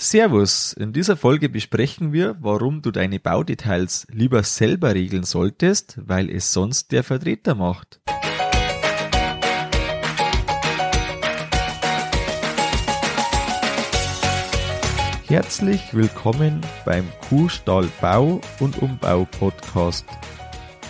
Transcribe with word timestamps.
Servus, 0.00 0.74
in 0.74 0.92
dieser 0.92 1.16
Folge 1.16 1.48
besprechen 1.48 2.12
wir, 2.12 2.36
warum 2.38 2.82
du 2.82 2.92
deine 2.92 3.18
Baudetails 3.18 4.06
lieber 4.12 4.44
selber 4.44 4.94
regeln 4.94 5.24
solltest, 5.24 5.98
weil 6.00 6.30
es 6.30 6.52
sonst 6.52 6.92
der 6.92 7.02
Vertreter 7.02 7.56
macht. 7.56 8.00
Herzlich 15.26 15.92
willkommen 15.92 16.60
beim 16.84 17.08
Kuhstall 17.28 17.88
Bau 18.00 18.40
und 18.60 18.80
Umbau 18.80 19.24
Podcast. 19.24 20.06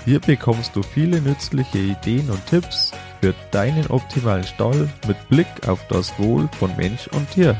Hier 0.04 0.20
bekommst 0.20 0.76
du 0.76 0.82
viele 0.82 1.22
nützliche 1.22 1.78
Ideen 1.78 2.28
und 2.28 2.44
Tipps 2.44 2.92
für 3.22 3.34
deinen 3.52 3.86
optimalen 3.86 4.44
Stall 4.44 4.86
mit 5.06 5.16
Blick 5.30 5.66
auf 5.66 5.86
das 5.88 6.18
Wohl 6.18 6.46
von 6.58 6.76
Mensch 6.76 7.08
und 7.08 7.30
Tier. 7.30 7.58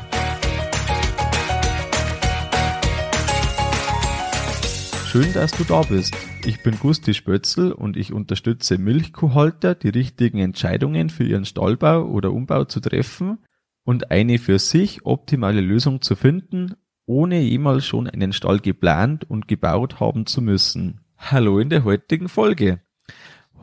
Schön, 5.11 5.33
dass 5.33 5.53
du 5.53 5.65
da 5.65 5.81
bist. 5.81 6.15
Ich 6.45 6.63
bin 6.63 6.79
Gusti 6.79 7.15
Spötzl 7.15 7.73
und 7.73 7.97
ich 7.97 8.13
unterstütze 8.13 8.77
Milchkuhhalter, 8.77 9.75
die 9.75 9.89
richtigen 9.89 10.39
Entscheidungen 10.39 11.09
für 11.09 11.25
ihren 11.25 11.47
Stallbau 11.47 12.05
oder 12.05 12.31
Umbau 12.31 12.67
zu 12.67 12.79
treffen 12.81 13.39
und 13.85 14.11
eine 14.11 14.39
für 14.39 14.59
sich 14.59 15.07
optimale 15.07 15.63
Lösung 15.63 16.03
zu 16.03 16.15
finden, 16.15 16.75
ohne 17.07 17.41
jemals 17.41 17.87
schon 17.87 18.07
einen 18.07 18.35
Stall 18.35 18.59
geplant 18.59 19.25
und 19.25 19.49
gebaut 19.49 19.99
haben 19.99 20.27
zu 20.27 20.43
müssen. 20.43 21.01
Hallo 21.17 21.59
in 21.59 21.71
der 21.71 21.85
heutigen 21.85 22.29
Folge. 22.29 22.83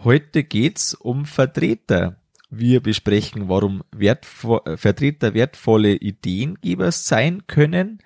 Heute 0.03 0.44
geht's 0.44 0.95
um 0.95 1.25
Vertreter. 1.25 2.23
Wir 2.50 2.81
besprechen, 2.81 3.50
warum 3.50 3.84
wertvo 3.95 4.62
Vertreter 4.77 5.36
wertvolle 5.36 5.94
Ideengeber 5.94 6.91
sein 6.91 7.45
können, 7.45 8.00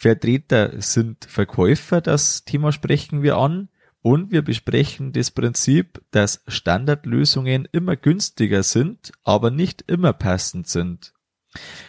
Vertreter 0.00 0.80
sind 0.80 1.26
Verkäufer, 1.26 2.00
das 2.00 2.46
Thema 2.46 2.72
sprechen 2.72 3.22
wir 3.22 3.36
an. 3.36 3.68
Und 4.00 4.32
wir 4.32 4.40
besprechen 4.40 5.12
das 5.12 5.30
Prinzip, 5.30 6.00
dass 6.10 6.42
Standardlösungen 6.46 7.68
immer 7.70 7.96
günstiger 7.96 8.62
sind, 8.62 9.12
aber 9.24 9.50
nicht 9.50 9.84
immer 9.88 10.14
passend 10.14 10.68
sind. 10.68 11.12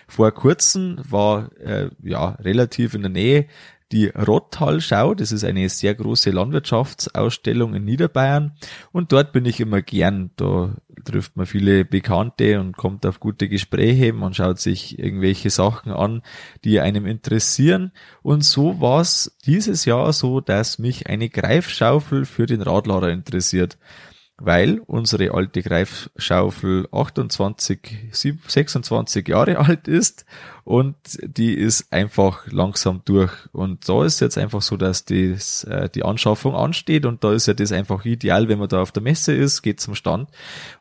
Vor 0.09 0.30
kurzem 0.34 0.98
war 1.09 1.58
äh, 1.58 1.90
ja 2.03 2.31
relativ 2.31 2.95
in 2.95 3.03
der 3.03 3.12
Nähe 3.12 3.48
die 3.92 4.08
Rottalschau. 4.08 5.14
Das 5.16 5.31
ist 5.31 5.44
eine 5.44 5.67
sehr 5.70 5.95
große 5.95 6.31
Landwirtschaftsausstellung 6.31 7.73
in 7.73 7.86
Niederbayern. 7.86 8.53
Und 8.92 9.11
dort 9.11 9.31
bin 9.31 9.45
ich 9.45 9.59
immer 9.59 9.81
gern. 9.81 10.31
Da 10.38 10.75
trifft 11.03 11.36
man 11.36 11.45
viele 11.45 11.86
Bekannte 11.86 12.59
und 12.59 12.78
kommt 12.78 13.06
auf 13.06 13.19
gute 13.19 13.50
Gespräche. 13.50 14.14
Man 14.14 14.34
schaut 14.34 14.59
sich 14.59 15.00
irgendwelche 15.00 15.50
Sachen 15.50 15.92
an, 15.92 16.22
die 16.64 16.80
einem 16.80 17.06
interessieren. 17.06 17.92
Und 18.22 18.44
so 18.44 18.80
war 18.80 19.02
es 19.02 19.38
dieses 19.45 19.86
Jahr 19.86 20.14
so, 20.14 20.42
dass 20.42 20.80
mich 20.80 21.08
eine 21.08 21.30
Greifschaufel 21.30 22.25
für 22.25 22.45
den 22.45 22.62
Radlader 22.62 23.09
interessiert 23.09 23.78
weil 24.44 24.80
unsere 24.88 25.34
alte 25.34 25.61
Greifschaufel 25.61 26.88
28, 26.92 28.09
26 28.11 29.28
Jahre 29.28 29.59
alt 29.66 29.88
ist 29.88 30.25
und 30.64 30.95
die 31.22 31.53
ist 31.53 31.92
einfach 31.94 32.47
langsam 32.47 33.02
durch. 33.06 33.31
Und 33.52 33.88
da 33.88 34.03
ist 34.03 34.19
jetzt 34.19 34.38
einfach 34.38 34.62
so, 34.62 34.78
dass 34.78 35.06
das, 35.06 35.64
äh, 35.66 35.89
die 35.89 36.03
Anschaffung 36.03 36.56
ansteht 36.56 37.06
und 37.06 37.23
da 37.23 37.34
ist 37.34 37.47
ja 37.47 37.53
das 37.53 37.72
einfach 37.72 38.06
ideal, 38.06 38.47
wenn 38.47 38.59
man 38.59 38.69
da 38.69 38.81
auf 38.81 38.92
der 38.92 39.03
Messe 39.03 39.34
ist, 39.34 39.62
geht 39.62 39.80
zum 39.80 39.95
Stand 39.95 40.30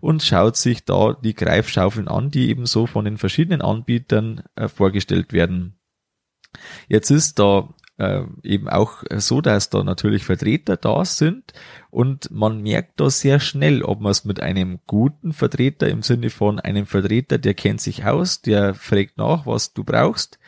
und 0.01 0.23
schaut 0.23 0.57
sich 0.57 0.85
da 0.85 1.13
die 1.13 1.35
Greifschaufeln 1.35 2.09
an, 2.09 2.31
die 2.31 2.49
eben 2.49 2.67
so 2.67 2.87
von 2.87 3.05
den 3.05 3.19
verschiedenen 3.19 3.63
Anbietern 3.63 4.43
äh, 4.57 4.69
vorgestellt 4.69 5.33
werden. 5.33 5.77
Jetzt 6.89 7.11
ist 7.11 7.39
da 7.39 7.69
äh, 8.01 8.23
eben 8.43 8.69
auch 8.69 9.03
so, 9.17 9.41
dass 9.41 9.71
da 9.71 9.85
natürlich 9.85 10.25
Vertreter 10.25 10.77
da 10.77 11.05
sind 11.05 11.53
und 11.91 12.31
man 12.31 12.63
merkt 12.63 12.99
da 12.99 13.11
sehr 13.11 13.41
schnell, 13.41 13.83
ob 13.83 14.01
man 14.01 14.13
es 14.13 14.25
mit 14.25 14.41
einem 14.41 14.81
guten 14.87 15.33
Vertreter 15.33 15.89
im 15.89 16.03
Sinne 16.03 16.31
von 16.31 16.59
einem 16.59 16.87
Vertreter, 16.87 17.39
der 17.39 17.55
kennt 17.55 17.81
sich 17.81 18.05
aus, 18.05 18.41
der 18.41 18.75
fragt 18.75 19.19
nach, 19.19 19.47
was 19.47 19.75
du 19.75 19.85
brauchst, 19.85 20.39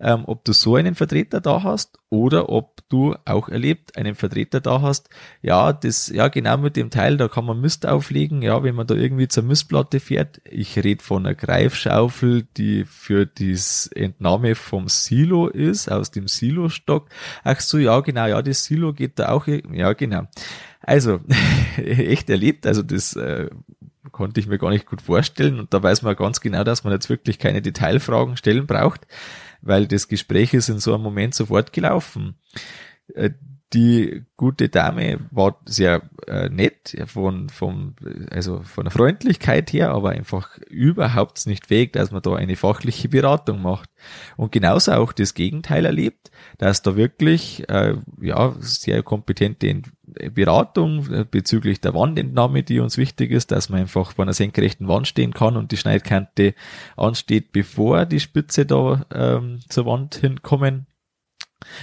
ähm, 0.00 0.24
ob 0.26 0.44
du 0.44 0.52
so 0.52 0.76
einen 0.76 0.94
Vertreter 0.94 1.40
da 1.40 1.62
hast 1.62 1.98
oder 2.10 2.48
ob 2.48 2.82
du 2.88 3.14
auch 3.24 3.48
erlebt 3.48 3.96
einen 3.96 4.14
Vertreter 4.14 4.60
da 4.60 4.80
hast. 4.80 5.10
Ja, 5.42 5.72
das, 5.72 6.08
ja, 6.08 6.28
genau 6.28 6.56
mit 6.56 6.76
dem 6.76 6.90
Teil, 6.90 7.16
da 7.16 7.28
kann 7.28 7.44
man 7.44 7.60
Mist 7.60 7.86
auflegen, 7.86 8.42
ja, 8.42 8.62
wenn 8.62 8.74
man 8.74 8.86
da 8.86 8.94
irgendwie 8.94 9.28
zur 9.28 9.42
Mistplatte 9.42 10.00
fährt. 10.00 10.40
Ich 10.48 10.82
rede 10.82 11.02
von 11.02 11.26
einer 11.26 11.34
Greifschaufel, 11.34 12.46
die 12.56 12.84
für 12.84 13.26
das 13.26 13.88
Entnahme 13.94 14.54
vom 14.54 14.88
Silo 14.88 15.48
ist, 15.48 15.90
aus 15.90 16.10
dem 16.10 16.28
Silostock. 16.28 17.08
Ach 17.44 17.60
so, 17.60 17.78
ja, 17.78 18.00
genau, 18.00 18.26
ja, 18.26 18.40
das 18.42 18.64
Silo 18.64 18.92
geht 18.92 19.18
da 19.18 19.30
auch, 19.30 19.46
ja, 19.46 19.92
genau. 19.92 20.22
Also, 20.80 21.20
echt 21.76 22.30
erlebt, 22.30 22.66
also 22.66 22.82
das, 22.82 23.14
äh, 23.16 23.50
konnte 24.10 24.40
ich 24.40 24.46
mir 24.46 24.58
gar 24.58 24.70
nicht 24.70 24.86
gut 24.86 25.02
vorstellen 25.02 25.60
und 25.60 25.74
da 25.74 25.82
weiß 25.82 26.02
man 26.02 26.16
ganz 26.16 26.40
genau, 26.40 26.64
dass 26.64 26.82
man 26.82 26.94
jetzt 26.94 27.10
wirklich 27.10 27.38
keine 27.38 27.60
Detailfragen 27.60 28.36
stellen 28.38 28.66
braucht 28.66 29.06
weil 29.60 29.86
das 29.86 30.08
Gespräch 30.08 30.54
ist 30.54 30.68
in 30.68 30.78
so 30.78 30.94
einem 30.94 31.02
Moment 31.02 31.34
sofort 31.34 31.72
gelaufen. 31.72 32.36
Äh, 33.68 33.74
die 33.74 34.24
gute 34.36 34.68
Dame 34.68 35.18
war 35.30 35.60
sehr 35.66 36.02
äh, 36.26 36.48
nett 36.48 36.96
von 37.06 37.48
vom 37.48 37.94
also 38.30 38.62
von 38.62 38.84
der 38.84 38.92
Freundlichkeit 38.92 39.72
her, 39.72 39.90
aber 39.90 40.10
einfach 40.10 40.58
überhaupt 40.68 41.46
nicht 41.46 41.66
fähig, 41.66 41.92
dass 41.92 42.10
man 42.10 42.22
da 42.22 42.34
eine 42.34 42.56
fachliche 42.56 43.08
Beratung 43.08 43.62
macht. 43.62 43.90
Und 44.36 44.52
genauso 44.52 44.92
auch 44.92 45.12
das 45.12 45.34
Gegenteil 45.34 45.84
erlebt, 45.84 46.30
dass 46.58 46.82
da 46.82 46.96
wirklich 46.96 47.68
äh, 47.68 47.96
ja 48.20 48.54
sehr 48.60 49.02
kompetente 49.02 49.82
Beratung 50.32 51.12
äh, 51.12 51.24
bezüglich 51.30 51.80
der 51.80 51.94
Wandentnahme, 51.94 52.62
die 52.62 52.80
uns 52.80 52.96
wichtig 52.96 53.30
ist, 53.30 53.50
dass 53.50 53.68
man 53.68 53.80
einfach 53.80 54.12
vor 54.12 54.24
einer 54.24 54.32
senkrechten 54.32 54.88
Wand 54.88 55.08
stehen 55.08 55.34
kann 55.34 55.56
und 55.56 55.72
die 55.72 55.76
Schneidkante 55.76 56.54
ansteht, 56.96 57.52
bevor 57.52 58.06
die 58.06 58.20
Spitze 58.20 58.64
da 58.64 59.04
ähm, 59.12 59.60
zur 59.68 59.86
Wand 59.86 60.14
hinkommen 60.14 60.86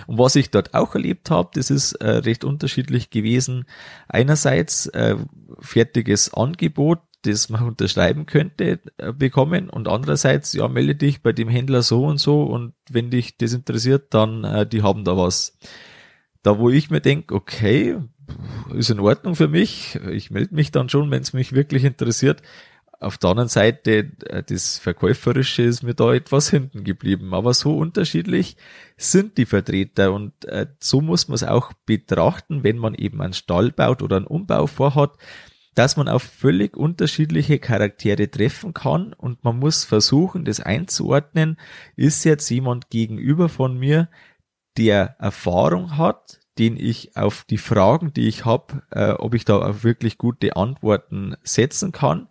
und 0.08 0.18
was 0.18 0.36
ich 0.36 0.52
dort 0.52 0.74
auch 0.74 0.96
erlebt 0.96 1.30
habe, 1.30 1.50
das 1.54 1.70
ist 1.70 1.94
äh, 1.94 2.10
recht 2.10 2.44
unterschiedlich 2.44 3.10
gewesen. 3.10 3.66
Einerseits 4.08 4.88
äh, 4.88 5.18
fertiges 5.60 6.34
Angebot, 6.34 7.00
das 7.24 7.50
man 7.50 7.64
unterschreiben 7.64 8.26
könnte, 8.26 8.80
äh, 8.98 9.12
bekommen 9.12 9.70
und 9.70 9.88
andererseits, 9.88 10.54
ja, 10.54 10.68
melde 10.68 10.96
dich 10.96 11.22
bei 11.22 11.34
dem 11.34 11.50
Händler 11.50 11.82
so 11.82 12.06
und 12.06 12.20
so 12.20 12.44
und 12.44 12.74
wenn 12.90 13.10
dich 13.10 13.38
das 13.38 13.54
interessiert, 13.54 14.14
dann 14.14 14.44
äh, 14.44 14.68
die 14.68 14.84
haben 14.84 15.04
da 15.04 15.18
was. 15.18 15.58
Da 16.44 16.60
wo 16.60 16.70
ich 16.70 16.90
mir 16.92 17.02
denke, 17.02 17.34
okay, 17.34 17.98
ist 18.74 18.90
in 18.90 19.00
Ordnung 19.00 19.36
für 19.36 19.48
mich, 19.48 20.00
ich 20.12 20.32
melde 20.32 20.56
mich 20.56 20.72
dann 20.72 20.90
schon, 20.90 21.10
wenn 21.12 21.22
es 21.22 21.34
mich 21.34 21.54
wirklich 21.54 21.84
interessiert. 21.84 22.42
Auf 23.06 23.20
der 23.20 23.30
anderen 23.30 23.50
Seite, 23.50 24.12
äh, 24.26 24.42
das 24.42 24.80
Verkäuferische 24.80 25.62
ist 25.62 25.84
mir 25.84 25.94
da 25.94 26.12
etwas 26.12 26.50
hinten 26.50 26.84
geblieben. 26.84 27.36
Aber 27.36 27.54
so 27.54 27.78
unterschiedlich 27.78 28.58
sind 28.98 29.38
die 29.38 29.46
Vertreter 29.46 30.12
und 30.12 30.46
äh, 30.46 30.66
so 30.80 31.02
muss 31.02 31.28
man 31.28 31.36
es 31.36 31.44
auch 31.44 31.72
betrachten, 31.86 32.64
wenn 32.64 32.80
man 32.80 32.96
eben 32.96 33.22
einen 33.22 33.34
Stall 33.34 33.72
baut 33.72 34.02
oder 34.02 34.18
einen 34.18 34.26
Umbau 34.26 34.66
vorhat, 34.66 35.12
dass 35.76 35.98
man 35.98 36.08
auf 36.08 36.24
völlig 36.24 36.76
unterschiedliche 36.76 37.60
Charaktere 37.60 38.32
treffen 38.32 38.74
kann 38.74 39.14
und 39.14 39.44
man 39.44 39.60
muss 39.60 39.86
versuchen, 39.86 40.44
das 40.44 40.60
einzuordnen. 40.60 41.60
Ist 41.96 42.24
jetzt 42.24 42.50
jemand 42.50 42.90
gegenüber 42.90 43.50
von 43.50 43.78
mir, 43.78 44.10
der 44.78 45.16
Erfahrung 45.20 45.96
hat, 45.96 46.40
den 46.58 46.76
ich 46.76 47.16
auf 47.16 47.44
die 47.48 47.60
Fragen, 47.60 48.14
die 48.14 48.28
ich 48.28 48.46
habe, 48.46 48.82
äh, 48.90 49.12
ob 49.12 49.36
ich 49.36 49.46
da 49.46 49.58
auch 49.58 49.84
wirklich 49.84 50.18
gute 50.18 50.56
Antworten 50.56 51.36
setzen 51.44 51.92
kann 51.92 52.30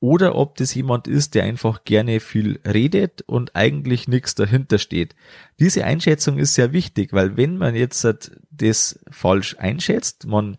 oder 0.00 0.36
ob 0.36 0.56
das 0.56 0.74
jemand 0.74 1.08
ist, 1.08 1.34
der 1.34 1.44
einfach 1.44 1.84
gerne 1.84 2.20
viel 2.20 2.60
redet 2.66 3.22
und 3.22 3.56
eigentlich 3.56 4.06
nichts 4.06 4.34
dahinter 4.34 4.78
steht. 4.78 5.16
Diese 5.58 5.84
Einschätzung 5.84 6.38
ist 6.38 6.54
sehr 6.54 6.72
wichtig, 6.72 7.12
weil 7.12 7.36
wenn 7.36 7.56
man 7.56 7.74
jetzt 7.74 8.06
das 8.50 9.00
falsch 9.10 9.56
einschätzt, 9.58 10.26
man 10.26 10.56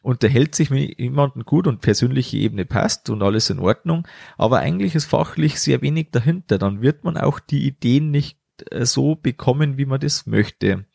unterhält 0.00 0.54
sich 0.54 0.70
mit 0.70 0.98
jemandem 0.98 1.44
gut 1.44 1.66
und 1.66 1.80
persönliche 1.80 2.38
Ebene 2.38 2.64
passt 2.64 3.10
und 3.10 3.22
alles 3.22 3.50
in 3.50 3.58
Ordnung, 3.58 4.06
aber 4.38 4.60
eigentlich 4.60 4.94
ist 4.94 5.04
fachlich 5.04 5.60
sehr 5.60 5.82
wenig 5.82 6.08
dahinter, 6.12 6.56
dann 6.56 6.80
wird 6.80 7.04
man 7.04 7.18
auch 7.18 7.40
die 7.40 7.66
Ideen 7.66 8.10
nicht 8.10 8.38
äh, 8.70 8.86
so 8.86 9.16
bekommen, 9.16 9.76
wie 9.76 9.86
man 9.86 10.00
das 10.00 10.26
möchte. 10.26 10.86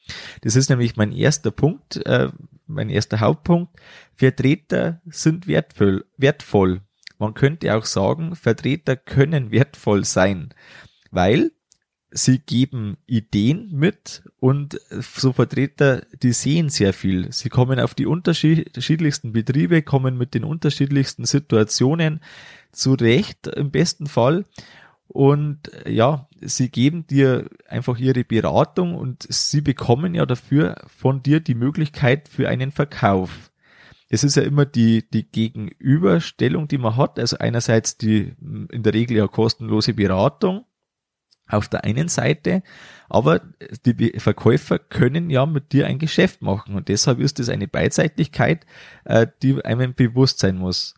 Das 0.42 0.56
ist 0.56 0.70
nämlich 0.70 0.96
mein 0.96 1.12
erster 1.12 1.52
Punkt, 1.52 2.04
äh, 2.06 2.30
mein 2.66 2.90
erster 2.90 3.20
Hauptpunkt. 3.20 3.78
Vertreter 4.16 5.02
sind 5.06 5.48
wertvoll, 5.48 6.06
wertvoll. 6.18 6.82
Man 7.24 7.36
könnte 7.36 7.74
auch 7.74 7.86
sagen, 7.86 8.36
Vertreter 8.36 8.98
können 8.98 9.50
wertvoll 9.50 10.04
sein, 10.04 10.54
weil 11.10 11.54
sie 12.12 12.40
geben 12.40 12.98
Ideen 13.08 13.70
mit 13.72 14.24
und 14.42 14.78
so 14.90 15.32
Vertreter, 15.32 16.06
die 16.22 16.34
sehen 16.34 16.68
sehr 16.68 16.92
viel. 16.92 17.32
Sie 17.32 17.48
kommen 17.48 17.80
auf 17.80 17.94
die 17.94 18.08
unterschiedlichsten 18.08 19.32
Betriebe, 19.32 19.84
kommen 19.84 20.18
mit 20.18 20.34
den 20.34 20.44
unterschiedlichsten 20.44 21.24
Situationen 21.24 22.20
zurecht 22.74 23.48
im 23.48 23.72
besten 23.72 24.08
Fall 24.08 24.44
und 25.08 25.72
ja, 25.88 26.28
sie 26.42 26.70
geben 26.70 27.08
dir 27.08 27.50
einfach 27.70 28.00
ihre 28.00 28.26
Beratung 28.26 28.96
und 28.96 29.26
sie 29.30 29.62
bekommen 29.62 30.14
ja 30.14 30.26
dafür 30.26 30.76
von 30.88 31.24
dir 31.24 31.40
die 31.40 31.56
Möglichkeit 31.56 32.28
für 32.28 32.50
einen 32.50 32.74
Verkauf. 32.74 33.53
Es 34.14 34.24
ist 34.24 34.36
ja 34.36 34.44
immer 34.44 34.68
die, 34.68 35.10
die 35.10 35.24
Gegenüberstellung, 35.24 36.68
die 36.68 36.78
man 36.78 36.98
hat. 36.98 37.18
Also 37.18 37.40
einerseits 37.40 37.98
die 37.98 38.36
in 38.72 38.84
der 38.84 38.94
Regel 38.94 39.18
ja 39.18 39.28
kostenlose 39.28 39.96
Beratung 39.96 40.66
auf 41.48 41.68
der 41.68 41.84
einen 41.84 42.10
Seite, 42.10 42.62
aber 43.10 43.42
die 43.88 44.20
Verkäufer 44.20 44.78
können 44.78 45.32
ja 45.32 45.48
mit 45.48 45.74
dir 45.74 45.88
ein 45.88 45.98
Geschäft 45.98 46.44
machen 46.44 46.76
und 46.76 46.90
deshalb 46.90 47.20
ist 47.20 47.40
es 47.40 47.50
eine 47.50 47.68
Beidseitigkeit, 47.68 48.68
äh, 49.06 49.26
die 49.42 49.66
einem 49.66 49.96
bewusst 49.96 50.38
sein 50.40 50.58
muss. 50.58 50.94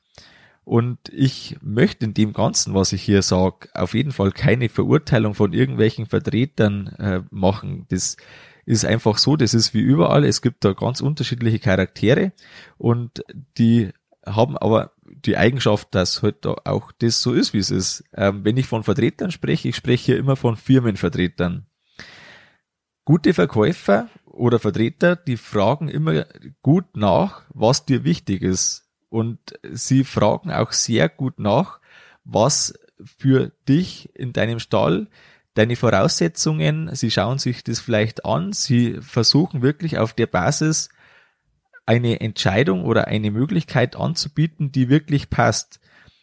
Und 0.65 0.99
ich 1.09 1.55
möchte 1.61 2.03
in 2.03 2.13
dem 2.13 2.33
Ganzen, 2.33 2.73
was 2.73 2.91
ich 2.91 3.01
hier 3.01 3.21
sage, 3.21 3.69
auf 3.73 3.93
jeden 3.93 4.11
Fall 4.11 4.31
keine 4.31 4.67
Verurteilung 4.67 5.35
von 5.35 5.53
irgendwelchen 5.53 6.05
Vertretern 6.05 6.87
äh, 6.99 7.21
machen. 7.31 7.85
Das 7.89 8.17
ist 8.65 8.85
einfach 8.85 9.17
so, 9.17 9.35
das 9.35 9.53
ist 9.53 9.73
wie 9.73 9.81
überall. 9.81 10.25
Es 10.25 10.41
gibt 10.41 10.65
da 10.65 10.73
ganz 10.73 11.01
unterschiedliche 11.01 11.59
Charaktere 11.59 12.31
und 12.77 13.23
die 13.57 13.91
haben 14.25 14.57
aber 14.57 14.91
die 15.03 15.37
Eigenschaft, 15.37 15.93
dass 15.93 16.23
halt 16.23 16.45
da 16.45 16.55
auch 16.65 16.91
das 16.99 17.21
so 17.21 17.33
ist, 17.33 17.53
wie 17.53 17.59
es 17.59 17.71
ist. 17.71 18.03
Ähm, 18.13 18.43
wenn 18.43 18.57
ich 18.57 18.65
von 18.65 18.83
Vertretern 18.83 19.31
spreche, 19.31 19.69
ich 19.69 19.75
spreche 19.75 20.05
hier 20.05 20.17
immer 20.17 20.35
von 20.35 20.55
Firmenvertretern. 20.55 21.67
Gute 23.05 23.33
Verkäufer 23.35 24.09
oder 24.25 24.57
Vertreter, 24.57 25.15
die 25.15 25.37
fragen 25.37 25.89
immer 25.89 26.25
gut 26.63 26.97
nach, 26.97 27.43
was 27.49 27.85
dir 27.85 28.03
wichtig 28.03 28.41
ist 28.41 28.89
und 29.09 29.39
sie 29.71 30.03
fragen 30.03 30.51
auch 30.51 30.71
sehr 30.71 31.07
gut 31.07 31.39
nach, 31.39 31.79
was 32.23 32.73
für 33.03 33.51
dich 33.67 34.09
in 34.15 34.33
deinem 34.33 34.59
Stall 34.59 35.07
deine 35.55 35.75
Voraussetzungen, 35.75 36.93
sie 36.93 37.09
schauen 37.09 37.39
sich 37.39 37.63
das 37.63 37.79
vielleicht 37.79 38.25
an, 38.25 38.53
sie 38.53 38.97
versuchen 39.01 39.61
wirklich 39.61 39.97
auf 39.97 40.13
der 40.13 40.27
Basis 40.27 40.89
eine 41.85 42.19
Entscheidung 42.21 42.83
oder 42.83 43.07
eine 43.07 43.31
Möglichkeit 43.31 43.95
anzubieten, 43.95 44.71
die 44.71 44.89
wirklich 44.89 45.29
passt. 45.29 45.79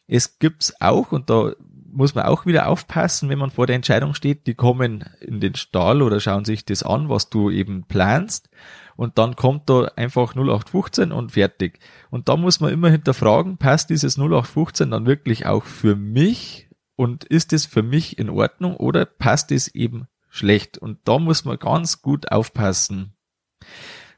Es 0.06 0.38
gibt's 0.38 0.80
auch, 0.80 1.12
und 1.12 1.30
da 1.30 1.52
muss 1.90 2.14
man 2.14 2.24
auch 2.24 2.46
wieder 2.46 2.68
aufpassen, 2.68 3.28
wenn 3.28 3.38
man 3.38 3.50
vor 3.50 3.66
der 3.66 3.76
Entscheidung 3.76 4.14
steht, 4.14 4.46
die 4.46 4.54
kommen 4.54 5.04
in 5.20 5.40
den 5.40 5.54
Stall 5.54 6.02
oder 6.02 6.20
schauen 6.20 6.44
sich 6.44 6.64
das 6.64 6.82
an, 6.82 7.08
was 7.08 7.30
du 7.30 7.50
eben 7.50 7.84
planst 7.84 8.50
und 8.96 9.18
dann 9.18 9.36
kommt 9.36 9.68
da 9.70 9.90
einfach 9.96 10.34
0815 10.34 11.12
und 11.12 11.32
fertig. 11.32 11.78
Und 12.10 12.28
da 12.28 12.36
muss 12.36 12.60
man 12.60 12.72
immer 12.72 12.90
hinterfragen, 12.90 13.56
passt 13.56 13.90
dieses 13.90 14.16
0815 14.16 14.90
dann 14.90 15.06
wirklich 15.06 15.46
auch 15.46 15.64
für 15.64 15.96
mich 15.96 16.68
und 16.96 17.24
ist 17.24 17.52
es 17.52 17.66
für 17.66 17.82
mich 17.82 18.18
in 18.18 18.30
Ordnung 18.30 18.76
oder 18.76 19.04
passt 19.04 19.52
es 19.52 19.68
eben 19.68 20.06
schlecht? 20.28 20.78
Und 20.78 20.98
da 21.04 21.18
muss 21.18 21.44
man 21.44 21.58
ganz 21.58 22.02
gut 22.02 22.30
aufpassen. 22.30 23.14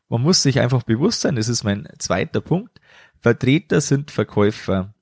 Man 0.08 0.22
muss 0.22 0.42
sich 0.42 0.60
einfach 0.60 0.82
bewusst 0.82 1.22
sein, 1.22 1.36
das 1.36 1.48
ist 1.48 1.64
mein 1.64 1.88
zweiter 1.98 2.40
Punkt. 2.40 2.80
Vertreter 3.20 3.80
sind 3.80 4.10
Verkäufer. 4.10 4.94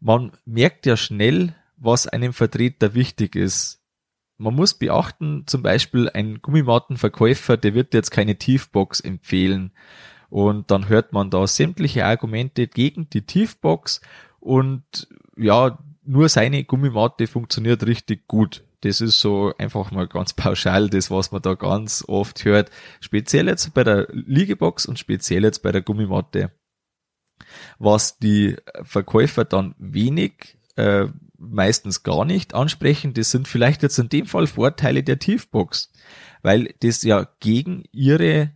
Man 0.00 0.32
merkt 0.44 0.86
ja 0.86 0.96
schnell, 0.96 1.54
was 1.76 2.06
einem 2.06 2.32
Vertreter 2.32 2.94
wichtig 2.94 3.36
ist 3.36 3.78
man 4.38 4.54
muss 4.54 4.74
beachten, 4.74 5.42
zum 5.46 5.62
Beispiel 5.62 6.08
ein 6.08 6.40
Gummimattenverkäufer, 6.40 7.56
der 7.56 7.74
wird 7.74 7.92
jetzt 7.92 8.10
keine 8.10 8.36
Tiefbox 8.36 9.00
empfehlen. 9.00 9.72
Und 10.30 10.70
dann 10.70 10.88
hört 10.88 11.12
man 11.12 11.30
da 11.30 11.46
sämtliche 11.46 12.04
Argumente 12.04 12.68
gegen 12.68 13.10
die 13.10 13.26
Tiefbox 13.26 14.00
und 14.40 15.08
ja, 15.36 15.78
nur 16.08 16.28
seine 16.30 16.64
Gummimatte 16.64 17.26
funktioniert 17.26 17.86
richtig 17.86 18.26
gut. 18.28 18.64
Das 18.80 19.00
ist 19.00 19.20
so 19.20 19.52
einfach 19.58 19.90
mal 19.90 20.06
ganz 20.06 20.32
pauschal 20.32 20.88
das, 20.88 21.10
was 21.10 21.32
man 21.32 21.42
da 21.42 21.54
ganz 21.54 22.04
oft 22.08 22.44
hört. 22.44 22.70
Speziell 23.00 23.46
jetzt 23.48 23.74
bei 23.74 23.84
der 23.84 24.08
Liegebox 24.10 24.86
und 24.86 24.98
speziell 24.98 25.42
jetzt 25.42 25.62
bei 25.62 25.70
der 25.70 25.82
Gummimatte. 25.82 26.50
Was 27.78 28.18
die 28.18 28.56
Verkäufer 28.82 29.44
dann 29.44 29.74
wenig 29.78 30.58
äh, 30.76 31.08
meistens 31.36 32.02
gar 32.02 32.24
nicht 32.24 32.54
ansprechen. 32.54 33.12
Das 33.12 33.30
sind 33.30 33.46
vielleicht 33.46 33.82
jetzt 33.82 33.98
in 33.98 34.08
dem 34.08 34.26
Fall 34.26 34.46
Vorteile 34.46 35.02
der 35.02 35.18
Tiefbox, 35.18 35.92
weil 36.42 36.74
das 36.80 37.02
ja 37.02 37.28
gegen 37.40 37.84
ihre 37.92 38.52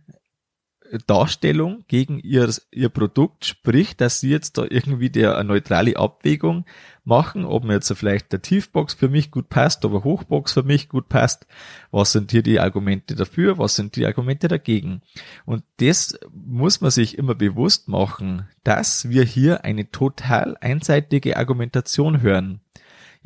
Darstellung, 0.99 1.83
gegen 1.87 2.19
ihr, 2.19 2.49
ihr 2.71 2.89
Produkt 2.89 3.45
spricht, 3.45 4.01
dass 4.01 4.19
sie 4.19 4.29
jetzt 4.29 4.57
da 4.57 4.65
irgendwie 4.69 5.09
der 5.09 5.37
eine 5.37 5.49
neutrale 5.49 5.97
Abwägung 5.97 6.65
machen, 7.03 7.45
ob 7.45 7.63
mir 7.63 7.73
jetzt 7.73 7.93
vielleicht 7.93 8.31
der 8.31 8.41
Tiefbox 8.41 8.93
für 8.93 9.09
mich 9.09 9.31
gut 9.31 9.49
passt, 9.49 9.83
aber 9.85 10.03
Hochbox 10.03 10.53
für 10.53 10.63
mich 10.63 10.89
gut 10.89 11.09
passt. 11.09 11.47
Was 11.91 12.11
sind 12.11 12.31
hier 12.31 12.43
die 12.43 12.59
Argumente 12.59 13.15
dafür? 13.15 13.57
Was 13.57 13.75
sind 13.75 13.95
die 13.95 14.05
Argumente 14.05 14.47
dagegen? 14.47 15.01
Und 15.45 15.63
das 15.77 16.17
muss 16.31 16.81
man 16.81 16.91
sich 16.91 17.17
immer 17.17 17.35
bewusst 17.35 17.87
machen, 17.87 18.47
dass 18.63 19.09
wir 19.09 19.23
hier 19.23 19.65
eine 19.65 19.91
total 19.91 20.57
einseitige 20.61 21.37
Argumentation 21.37 22.21
hören. 22.21 22.61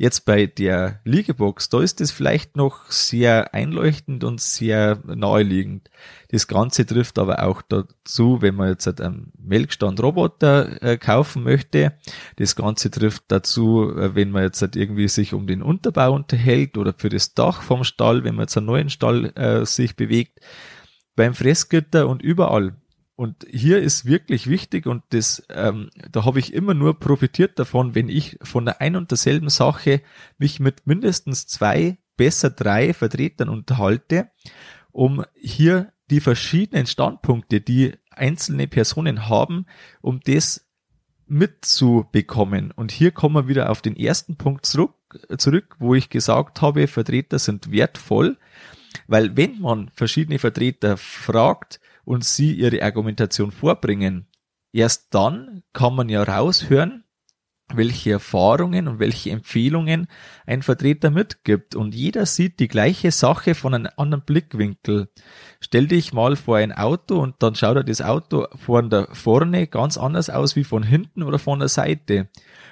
Jetzt 0.00 0.26
bei 0.26 0.46
der 0.46 1.00
Liegebox, 1.04 1.70
da 1.70 1.80
ist 1.80 2.00
es 2.00 2.12
vielleicht 2.12 2.56
noch 2.56 2.88
sehr 2.88 3.52
einleuchtend 3.52 4.22
und 4.22 4.40
sehr 4.40 5.02
naheliegend. 5.04 5.90
Das 6.28 6.46
Ganze 6.46 6.86
trifft 6.86 7.18
aber 7.18 7.42
auch 7.42 7.62
dazu, 7.62 8.40
wenn 8.40 8.54
man 8.54 8.68
jetzt 8.68 8.86
einen 9.00 9.32
Melkstand-Roboter 9.42 10.82
äh, 10.84 10.98
kaufen 10.98 11.42
möchte. 11.42 11.94
Das 12.36 12.54
Ganze 12.54 12.92
trifft 12.92 13.24
dazu, 13.26 13.90
äh, 13.90 14.14
wenn 14.14 14.30
man 14.30 14.44
jetzt 14.44 14.62
halt 14.62 14.76
irgendwie 14.76 15.08
sich 15.08 15.34
um 15.34 15.48
den 15.48 15.62
Unterbau 15.62 16.12
unterhält 16.12 16.78
oder 16.78 16.94
für 16.96 17.08
das 17.08 17.34
Dach 17.34 17.62
vom 17.62 17.82
Stall, 17.82 18.22
wenn 18.22 18.36
man 18.36 18.44
jetzt 18.44 18.56
einen 18.56 18.66
neuen 18.66 18.90
Stall 18.90 19.32
äh, 19.34 19.66
sich 19.66 19.96
bewegt. 19.96 20.38
Beim 21.16 21.34
Fressgitter 21.34 22.06
und 22.06 22.22
überall. 22.22 22.76
Und 23.18 23.44
hier 23.50 23.82
ist 23.82 24.04
wirklich 24.04 24.46
wichtig 24.46 24.86
und 24.86 25.02
das, 25.08 25.42
ähm, 25.50 25.90
da 26.12 26.24
habe 26.24 26.38
ich 26.38 26.54
immer 26.54 26.72
nur 26.72 27.00
profitiert 27.00 27.58
davon, 27.58 27.96
wenn 27.96 28.08
ich 28.08 28.38
von 28.44 28.64
der 28.64 28.80
ein 28.80 28.94
und 28.94 29.10
derselben 29.10 29.48
Sache 29.48 30.02
mich 30.38 30.60
mit 30.60 30.86
mindestens 30.86 31.48
zwei, 31.48 31.98
besser 32.16 32.48
drei 32.50 32.94
Vertretern 32.94 33.48
unterhalte, 33.48 34.30
um 34.92 35.24
hier 35.34 35.92
die 36.10 36.20
verschiedenen 36.20 36.86
Standpunkte, 36.86 37.60
die 37.60 37.94
einzelne 38.12 38.68
Personen 38.68 39.28
haben, 39.28 39.66
um 40.00 40.20
das 40.20 40.68
mitzubekommen. 41.26 42.70
Und 42.70 42.92
hier 42.92 43.10
kommen 43.10 43.34
wir 43.34 43.48
wieder 43.48 43.70
auf 43.70 43.82
den 43.82 43.96
ersten 43.96 44.36
Punkt 44.36 44.64
zurück, 44.64 44.94
zurück, 45.38 45.74
wo 45.80 45.96
ich 45.96 46.08
gesagt 46.08 46.62
habe, 46.62 46.86
Vertreter 46.86 47.40
sind 47.40 47.72
wertvoll, 47.72 48.38
weil 49.08 49.36
wenn 49.36 49.60
man 49.60 49.90
verschiedene 49.92 50.38
Vertreter 50.38 50.96
fragt, 50.96 51.80
und 52.08 52.24
sie 52.24 52.54
ihre 52.54 52.82
Argumentation 52.82 53.52
vorbringen, 53.52 54.28
erst 54.72 55.14
dann 55.14 55.62
kann 55.74 55.94
man 55.94 56.08
ja 56.08 56.22
raushören, 56.22 57.04
welche 57.74 58.12
Erfahrungen 58.12 58.88
und 58.88 58.98
welche 58.98 59.30
Empfehlungen 59.30 60.06
ein 60.46 60.62
Vertreter 60.62 61.10
mitgibt. 61.10 61.74
Und 61.74 61.94
jeder 61.94 62.26
sieht 62.26 62.60
die 62.60 62.68
gleiche 62.68 63.10
Sache 63.10 63.54
von 63.54 63.74
einem 63.74 63.92
anderen 63.96 64.24
Blickwinkel. 64.24 65.08
Stell 65.60 65.86
dich 65.86 66.12
mal 66.12 66.36
vor 66.36 66.56
ein 66.56 66.72
Auto 66.72 67.18
und 67.18 67.36
dann 67.40 67.54
schaut 67.54 67.76
er 67.76 67.84
das 67.84 68.00
Auto 68.00 68.46
von 68.56 68.90
der 68.90 69.08
vorne 69.12 69.66
ganz 69.66 69.98
anders 69.98 70.30
aus 70.30 70.56
wie 70.56 70.64
von 70.64 70.82
hinten 70.82 71.22
oder 71.22 71.38
von 71.38 71.58
der 71.58 71.68
Seite. 71.68 72.28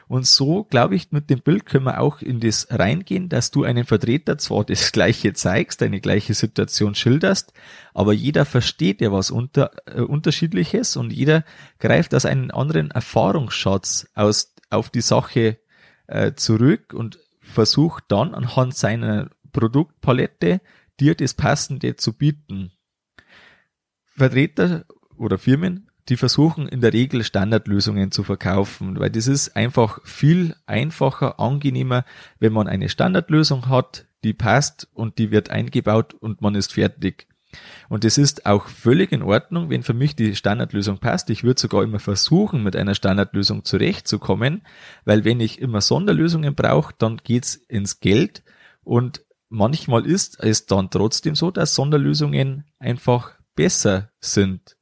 Und 0.08 0.26
so, 0.26 0.62
glaube 0.62 0.94
ich, 0.94 1.10
mit 1.10 1.30
dem 1.30 1.40
Bild 1.40 1.66
können 1.66 1.84
wir 1.84 2.00
auch 2.00 2.22
in 2.22 2.38
das 2.38 2.68
reingehen, 2.70 3.28
dass 3.28 3.50
du 3.50 3.64
einen 3.64 3.84
Vertreter 3.84 4.38
zwar 4.38 4.64
das 4.64 4.92
Gleiche 4.92 5.32
zeigst, 5.32 5.82
eine 5.82 6.00
gleiche 6.00 6.34
Situation 6.34 6.94
schilderst, 6.94 7.52
aber 7.92 8.12
jeder 8.12 8.44
versteht 8.44 9.00
ja 9.00 9.10
was 9.10 9.30
unter, 9.30 9.72
äh, 9.86 10.00
Unterschiedliches 10.00 10.96
und 10.96 11.12
jeder 11.12 11.44
greift 11.80 12.14
aus 12.14 12.24
einem 12.24 12.50
anderen 12.52 12.92
Erfahrungsschatz 12.92 14.08
aus, 14.14 14.54
auf 14.70 14.90
die 14.90 15.00
Sache 15.00 15.58
äh, 16.06 16.32
zurück 16.35 16.92
und 16.92 17.18
versucht 17.40 18.04
dann 18.08 18.35
anhand 18.35 18.75
seiner 18.75 19.30
Produktpalette 19.52 20.61
dir 21.00 21.14
das 21.14 21.35
Passende 21.35 21.96
zu 21.96 22.12
bieten. 22.12 22.73
Vertreter 24.04 24.85
oder 25.16 25.38
Firmen 25.38 25.90
die 26.08 26.16
versuchen 26.16 26.68
in 26.68 26.80
der 26.80 26.92
Regel 26.92 27.25
Standardlösungen 27.25 28.12
zu 28.12 28.23
verkaufen, 28.23 28.99
weil 28.99 29.11
das 29.11 29.26
ist 29.26 29.56
einfach 29.56 30.00
viel 30.04 30.54
einfacher, 30.66 31.40
angenehmer, 31.40 32.04
wenn 32.38 32.52
man 32.52 32.68
eine 32.68 32.88
Standardlösung 32.88 33.68
hat, 33.68 34.06
die 34.23 34.32
passt 34.32 34.88
und 34.94 35.18
die 35.18 35.30
wird 35.30 35.50
eingebaut 35.50 36.14
und 36.14 36.40
man 36.42 36.54
ist 36.54 36.75
fertig. 36.75 37.26
Und 37.88 38.04
es 38.04 38.18
ist 38.18 38.46
auch 38.46 38.66
völlig 38.66 39.12
in 39.12 39.22
Ordnung, 39.22 39.70
wenn 39.70 39.82
für 39.82 39.94
mich 39.94 40.16
die 40.16 40.34
Standardlösung 40.34 40.98
passt. 40.98 41.30
Ich 41.30 41.44
würde 41.44 41.60
sogar 41.60 41.82
immer 41.82 42.00
versuchen, 42.00 42.62
mit 42.62 42.76
einer 42.76 42.94
Standardlösung 42.94 43.64
zurechtzukommen, 43.64 44.62
weil 45.04 45.24
wenn 45.24 45.40
ich 45.40 45.60
immer 45.60 45.80
Sonderlösungen 45.80 46.54
brauche, 46.54 46.94
dann 46.98 47.18
geht's 47.18 47.54
ins 47.54 48.00
Geld 48.00 48.42
und 48.82 49.24
manchmal 49.48 50.04
ist 50.04 50.42
es 50.42 50.66
dann 50.66 50.90
trotzdem 50.90 51.34
so, 51.34 51.50
dass 51.50 51.74
Sonderlösungen 51.74 52.64
einfach 52.78 53.32
besser 53.54 54.10
sind 54.20 54.76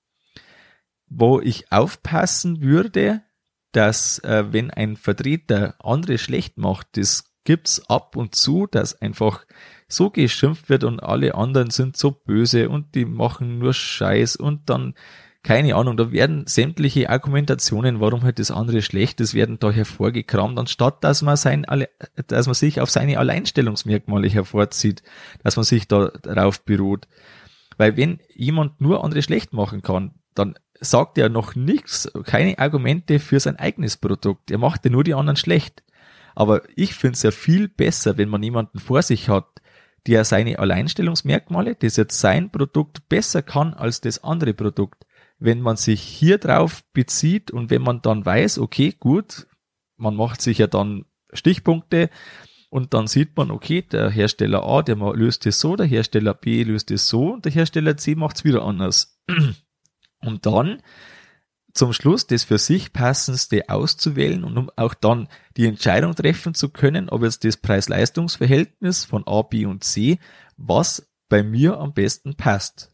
wo 1.16 1.40
ich 1.40 1.70
aufpassen 1.70 2.62
würde, 2.62 3.22
dass 3.72 4.18
äh, 4.20 4.52
wenn 4.52 4.70
ein 4.70 4.96
Vertreter 4.96 5.74
andere 5.78 6.18
schlecht 6.18 6.58
macht, 6.58 6.96
das 6.96 7.32
gibt's 7.44 7.88
ab 7.88 8.16
und 8.16 8.34
zu, 8.34 8.66
dass 8.66 9.00
einfach 9.00 9.44
so 9.88 10.10
geschimpft 10.10 10.68
wird 10.68 10.84
und 10.84 11.00
alle 11.00 11.34
anderen 11.34 11.70
sind 11.70 11.96
so 11.96 12.10
böse 12.10 12.68
und 12.68 12.94
die 12.94 13.04
machen 13.04 13.58
nur 13.58 13.74
Scheiß 13.74 14.36
und 14.36 14.68
dann 14.70 14.94
keine 15.44 15.74
Ahnung, 15.74 15.98
da 15.98 16.10
werden 16.10 16.46
sämtliche 16.46 17.10
Argumentationen, 17.10 18.00
warum 18.00 18.22
halt 18.22 18.38
das 18.38 18.50
andere 18.50 18.80
schlecht 18.80 19.20
ist, 19.20 19.34
werden 19.34 19.58
da 19.58 19.70
hervorgekramt, 19.70 20.58
anstatt 20.58 21.04
dass 21.04 21.20
man 21.20 21.36
sein, 21.36 21.66
dass 22.28 22.46
man 22.46 22.54
sich 22.54 22.80
auf 22.80 22.90
seine 22.90 23.18
Alleinstellungsmerkmale 23.18 24.28
hervorzieht, 24.28 25.02
dass 25.42 25.56
man 25.56 25.64
sich 25.64 25.86
da 25.86 26.08
darauf 26.22 26.64
beruht. 26.64 27.06
Weil 27.76 27.98
wenn 27.98 28.20
jemand 28.34 28.80
nur 28.80 29.04
andere 29.04 29.22
schlecht 29.22 29.52
machen 29.52 29.82
kann, 29.82 30.12
dann 30.34 30.54
sagt 30.80 31.18
er 31.18 31.28
noch 31.28 31.54
nichts, 31.54 32.10
keine 32.24 32.58
Argumente 32.58 33.18
für 33.18 33.38
sein 33.38 33.56
eigenes 33.56 33.98
Produkt. 33.98 34.50
Er 34.50 34.58
macht 34.58 34.86
ja 34.86 34.90
nur 34.90 35.04
die 35.04 35.14
anderen 35.14 35.36
schlecht. 35.36 35.82
Aber 36.34 36.62
ich 36.74 36.94
finde 36.94 37.14
es 37.14 37.22
ja 37.22 37.30
viel 37.30 37.68
besser, 37.68 38.16
wenn 38.16 38.30
man 38.30 38.42
jemanden 38.42 38.80
vor 38.80 39.02
sich 39.02 39.28
hat, 39.28 39.46
der 40.06 40.24
seine 40.24 40.58
Alleinstellungsmerkmale, 40.58 41.76
das 41.76 41.96
jetzt 41.96 42.20
sein 42.20 42.50
Produkt 42.50 43.08
besser 43.08 43.42
kann 43.42 43.74
als 43.74 44.00
das 44.00 44.22
andere 44.22 44.54
Produkt. 44.54 45.06
Wenn 45.38 45.60
man 45.60 45.76
sich 45.76 46.00
hier 46.02 46.38
drauf 46.38 46.84
bezieht 46.92 47.50
und 47.50 47.70
wenn 47.70 47.82
man 47.82 48.02
dann 48.02 48.24
weiß, 48.24 48.58
okay, 48.58 48.94
gut, 48.98 49.46
man 49.96 50.14
macht 50.14 50.42
sich 50.42 50.58
ja 50.58 50.66
dann 50.66 51.06
Stichpunkte 51.32 52.10
und 52.70 52.94
dann 52.94 53.06
sieht 53.06 53.36
man, 53.36 53.50
okay, 53.50 53.82
der 53.82 54.10
Hersteller 54.10 54.64
A, 54.64 54.82
der 54.82 54.96
löst 54.96 55.46
es 55.46 55.60
so, 55.60 55.76
der 55.76 55.86
Hersteller 55.86 56.34
B 56.34 56.62
löst 56.62 56.90
es 56.90 57.08
so 57.08 57.32
und 57.32 57.44
der 57.44 57.52
Hersteller 57.52 57.96
C 57.96 58.14
macht 58.14 58.36
es 58.36 58.44
wieder 58.44 58.64
anders. 58.64 59.20
Und 60.20 60.46
dann 60.46 60.82
zum 61.74 61.92
Schluss 61.92 62.26
das 62.26 62.44
für 62.44 62.58
sich 62.58 62.92
passendste 62.92 63.68
auszuwählen 63.68 64.44
und 64.44 64.56
um 64.56 64.70
auch 64.76 64.94
dann 64.94 65.28
die 65.56 65.66
Entscheidung 65.66 66.14
treffen 66.14 66.54
zu 66.54 66.68
können, 66.68 67.08
ob 67.08 67.22
jetzt 67.22 67.44
das 67.44 67.56
Preis-Leistungs-Verhältnis 67.56 69.04
von 69.04 69.26
A, 69.26 69.42
B 69.42 69.66
und 69.66 69.82
C, 69.84 70.18
was 70.56 71.10
bei 71.28 71.42
mir 71.42 71.78
am 71.78 71.92
besten 71.92 72.36
passt. 72.36 72.90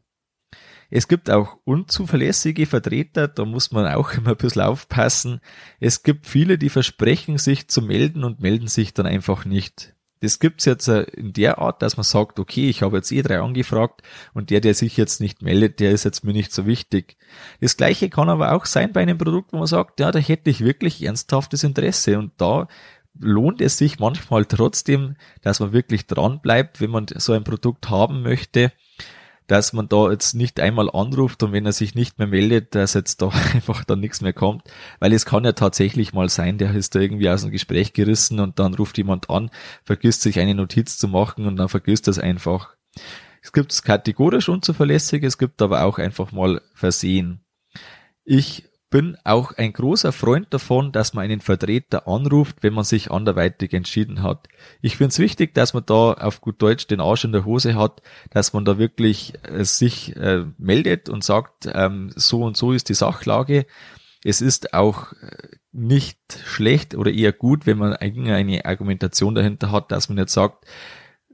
Es 0.88 1.06
gibt 1.06 1.30
auch 1.30 1.58
unzuverlässige 1.64 2.66
Vertreter, 2.66 3.28
da 3.28 3.44
muss 3.44 3.70
man 3.70 3.86
auch 3.86 4.12
immer 4.14 4.30
ein 4.30 4.36
bisschen 4.36 4.62
aufpassen. 4.62 5.40
Es 5.78 6.02
gibt 6.02 6.26
viele, 6.26 6.58
die 6.58 6.70
versprechen 6.70 7.38
sich 7.38 7.68
zu 7.68 7.82
melden 7.82 8.24
und 8.24 8.40
melden 8.40 8.66
sich 8.66 8.92
dann 8.92 9.06
einfach 9.06 9.44
nicht. 9.44 9.94
Das 10.20 10.38
gibt's 10.38 10.66
jetzt 10.66 10.88
äh, 10.88 11.02
in 11.02 11.32
der 11.32 11.58
Art, 11.58 11.82
dass 11.82 11.96
man 11.96 12.04
sagt, 12.04 12.38
okay, 12.38 12.68
ich 12.68 12.82
habe 12.82 12.98
jetzt 12.98 13.10
eh 13.10 13.22
drei 13.22 13.40
angefragt 13.40 14.02
und 14.34 14.50
der, 14.50 14.60
der 14.60 14.74
sich 14.74 14.96
jetzt 14.96 15.20
nicht 15.20 15.42
meldet, 15.42 15.80
der 15.80 15.92
ist 15.92 16.04
jetzt 16.04 16.24
mir 16.24 16.32
nicht 16.32 16.52
so 16.52 16.66
wichtig. 16.66 17.16
Das 17.60 17.76
gleiche 17.76 18.10
kann 18.10 18.28
aber 18.28 18.52
auch 18.52 18.66
sein 18.66 18.92
bei 18.92 19.00
einem 19.00 19.18
Produkt, 19.18 19.52
wo 19.52 19.58
man 19.58 19.66
sagt, 19.66 19.98
ja, 20.00 20.12
da 20.12 20.18
hätte 20.18 20.50
ich 20.50 20.64
wirklich 20.64 21.02
ernsthaftes 21.02 21.64
Interesse 21.64 22.18
und 22.18 22.32
da 22.36 22.68
lohnt 23.18 23.60
es 23.60 23.78
sich 23.78 23.98
manchmal 23.98 24.44
trotzdem, 24.44 25.16
dass 25.42 25.60
man 25.60 25.72
wirklich 25.72 26.06
dran 26.06 26.40
bleibt, 26.40 26.80
wenn 26.80 26.90
man 26.90 27.06
so 27.16 27.32
ein 27.32 27.44
Produkt 27.44 27.90
haben 27.90 28.22
möchte 28.22 28.72
dass 29.50 29.72
man 29.72 29.88
da 29.88 30.12
jetzt 30.12 30.34
nicht 30.34 30.60
einmal 30.60 30.88
anruft 30.88 31.42
und 31.42 31.50
wenn 31.50 31.66
er 31.66 31.72
sich 31.72 31.96
nicht 31.96 32.20
mehr 32.20 32.28
meldet, 32.28 32.76
dass 32.76 32.94
jetzt 32.94 33.20
da 33.20 33.28
einfach 33.54 33.84
dann 33.84 33.98
nichts 33.98 34.20
mehr 34.20 34.32
kommt. 34.32 34.62
Weil 35.00 35.12
es 35.12 35.26
kann 35.26 35.44
ja 35.44 35.52
tatsächlich 35.52 36.12
mal 36.12 36.28
sein, 36.28 36.56
der 36.56 36.72
ist 36.72 36.94
da 36.94 37.00
irgendwie 37.00 37.28
aus 37.28 37.42
dem 37.42 37.50
Gespräch 37.50 37.92
gerissen 37.92 38.38
und 38.38 38.60
dann 38.60 38.74
ruft 38.74 38.96
jemand 38.96 39.28
an, 39.28 39.50
vergisst 39.82 40.22
sich 40.22 40.38
eine 40.38 40.54
Notiz 40.54 40.98
zu 40.98 41.08
machen 41.08 41.46
und 41.46 41.56
dann 41.56 41.68
vergisst 41.68 42.06
das 42.06 42.20
einfach. 42.20 42.76
Es 43.42 43.52
gibt 43.52 43.82
kategorisch 43.82 44.48
unzuverlässig, 44.48 45.24
es 45.24 45.36
gibt 45.36 45.60
aber 45.62 45.82
auch 45.82 45.98
einfach 45.98 46.30
mal 46.30 46.62
Versehen. 46.72 47.40
Ich 48.24 48.69
bin 48.90 49.16
auch 49.22 49.52
ein 49.52 49.72
großer 49.72 50.10
Freund 50.10 50.48
davon, 50.50 50.90
dass 50.90 51.14
man 51.14 51.24
einen 51.24 51.40
Vertreter 51.40 52.08
anruft, 52.08 52.56
wenn 52.62 52.74
man 52.74 52.84
sich 52.84 53.10
anderweitig 53.10 53.72
entschieden 53.72 54.22
hat. 54.22 54.48
Ich 54.82 54.96
finde 54.96 55.10
es 55.10 55.20
wichtig, 55.20 55.54
dass 55.54 55.74
man 55.74 55.86
da 55.86 56.12
auf 56.12 56.40
gut 56.40 56.60
Deutsch 56.60 56.88
den 56.88 57.00
Arsch 57.00 57.24
in 57.24 57.32
der 57.32 57.44
Hose 57.44 57.76
hat, 57.76 58.02
dass 58.30 58.52
man 58.52 58.64
da 58.64 58.78
wirklich 58.78 59.34
äh, 59.44 59.64
sich 59.64 60.16
äh, 60.16 60.44
meldet 60.58 61.08
und 61.08 61.22
sagt, 61.22 61.68
ähm, 61.72 62.10
so 62.16 62.42
und 62.42 62.56
so 62.56 62.72
ist 62.72 62.88
die 62.88 62.94
Sachlage. 62.94 63.64
Es 64.24 64.40
ist 64.40 64.74
auch 64.74 65.12
äh, 65.12 65.56
nicht 65.72 66.18
schlecht 66.44 66.96
oder 66.96 67.12
eher 67.12 67.32
gut, 67.32 67.66
wenn 67.66 67.78
man 67.78 67.92
eine 67.94 68.64
Argumentation 68.64 69.36
dahinter 69.36 69.70
hat, 69.70 69.92
dass 69.92 70.08
man 70.08 70.18
jetzt 70.18 70.32
sagt, 70.32 70.66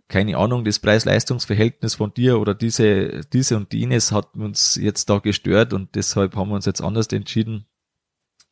keine 0.08 0.36
Ahnung, 0.36 0.64
das 0.64 0.78
Preis-Leistungs-Verhältnis 0.78 1.96
von 1.96 2.14
dir 2.14 2.38
oder 2.38 2.54
diese, 2.54 3.22
diese 3.32 3.56
und 3.56 3.74
jenes 3.74 4.12
hat 4.12 4.34
uns 4.36 4.76
jetzt 4.76 5.10
da 5.10 5.18
gestört 5.18 5.72
und 5.72 5.94
deshalb 5.94 6.36
haben 6.36 6.50
wir 6.50 6.54
uns 6.54 6.66
jetzt 6.66 6.80
anders 6.80 7.08
entschieden. 7.08 7.66